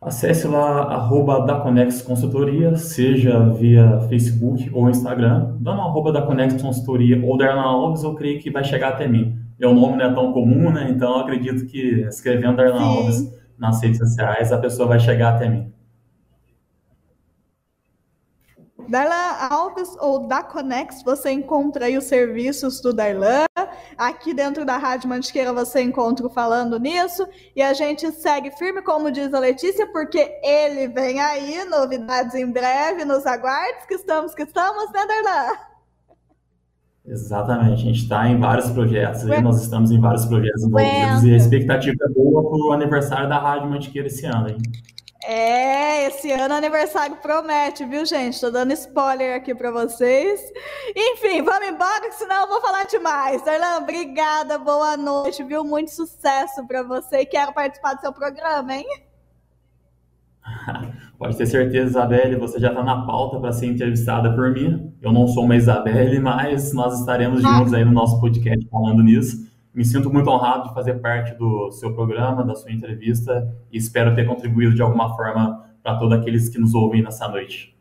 [0.00, 5.56] Acesse lá, arroba da Conex Consultoria, seja via Facebook ou Instagram.
[5.58, 9.38] Dando arroba da Conex Consultoria ou Darlan Alves, eu creio que vai chegar até mim.
[9.58, 10.88] Meu nome não é tão comum, né?
[10.90, 15.48] Então eu acredito que escrevendo Darlan Alves nas redes sociais, a pessoa vai chegar até
[15.48, 15.72] mim.
[18.88, 23.46] Darlan Alves ou da Conex, você encontra aí os serviços do Darlan.
[23.96, 27.26] Aqui dentro da Rádio Mantiqueira você encontra o Falando Nisso.
[27.54, 32.50] E a gente segue firme, como diz a Letícia, porque ele vem aí, novidades em
[32.50, 35.52] breve, nos aguardes, que estamos, que estamos, né, Darlan?
[37.08, 41.32] Exatamente, a gente está em vários projetos, aí, nós estamos em vários projetos envolvidos e
[41.32, 44.58] a expectativa é boa para o aniversário da Rádio Mantiqueira esse ano, hein?
[45.28, 48.40] É, esse ano aniversário promete, viu, gente?
[48.40, 50.40] Tô dando spoiler aqui para vocês.
[50.96, 53.44] Enfim, vamos embora, senão eu vou falar demais.
[53.44, 55.64] Darlan, obrigada, boa noite, viu?
[55.64, 58.86] Muito sucesso para você e quero participar do seu programa, hein?
[61.18, 64.94] Pode ter certeza, Isabelle, você já está na pauta para ser entrevistada por mim.
[65.02, 67.48] Eu não sou uma Isabelle, mas nós estaremos ah.
[67.48, 69.45] juntos aí no nosso podcast falando nisso.
[69.76, 74.14] Me sinto muito honrado de fazer parte do seu programa, da sua entrevista e espero
[74.14, 77.76] ter contribuído de alguma forma para todos aqueles que nos ouvem nessa noite.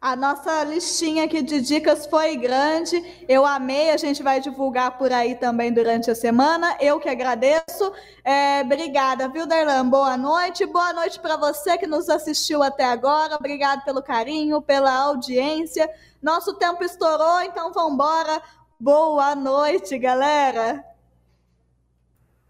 [0.00, 2.96] A nossa listinha aqui de dicas foi grande.
[3.28, 6.76] Eu amei, a gente vai divulgar por aí também durante a semana.
[6.80, 7.92] Eu que agradeço.
[8.24, 9.88] É, obrigada, viu, Darlan?
[9.88, 10.66] Boa noite.
[10.66, 13.36] Boa noite para você que nos assistiu até agora.
[13.36, 15.88] Obrigado pelo carinho, pela audiência.
[16.20, 18.42] Nosso tempo estourou, então vamos embora.
[18.80, 20.82] Boa noite, galera.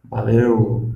[0.04, 0.88] Valeu.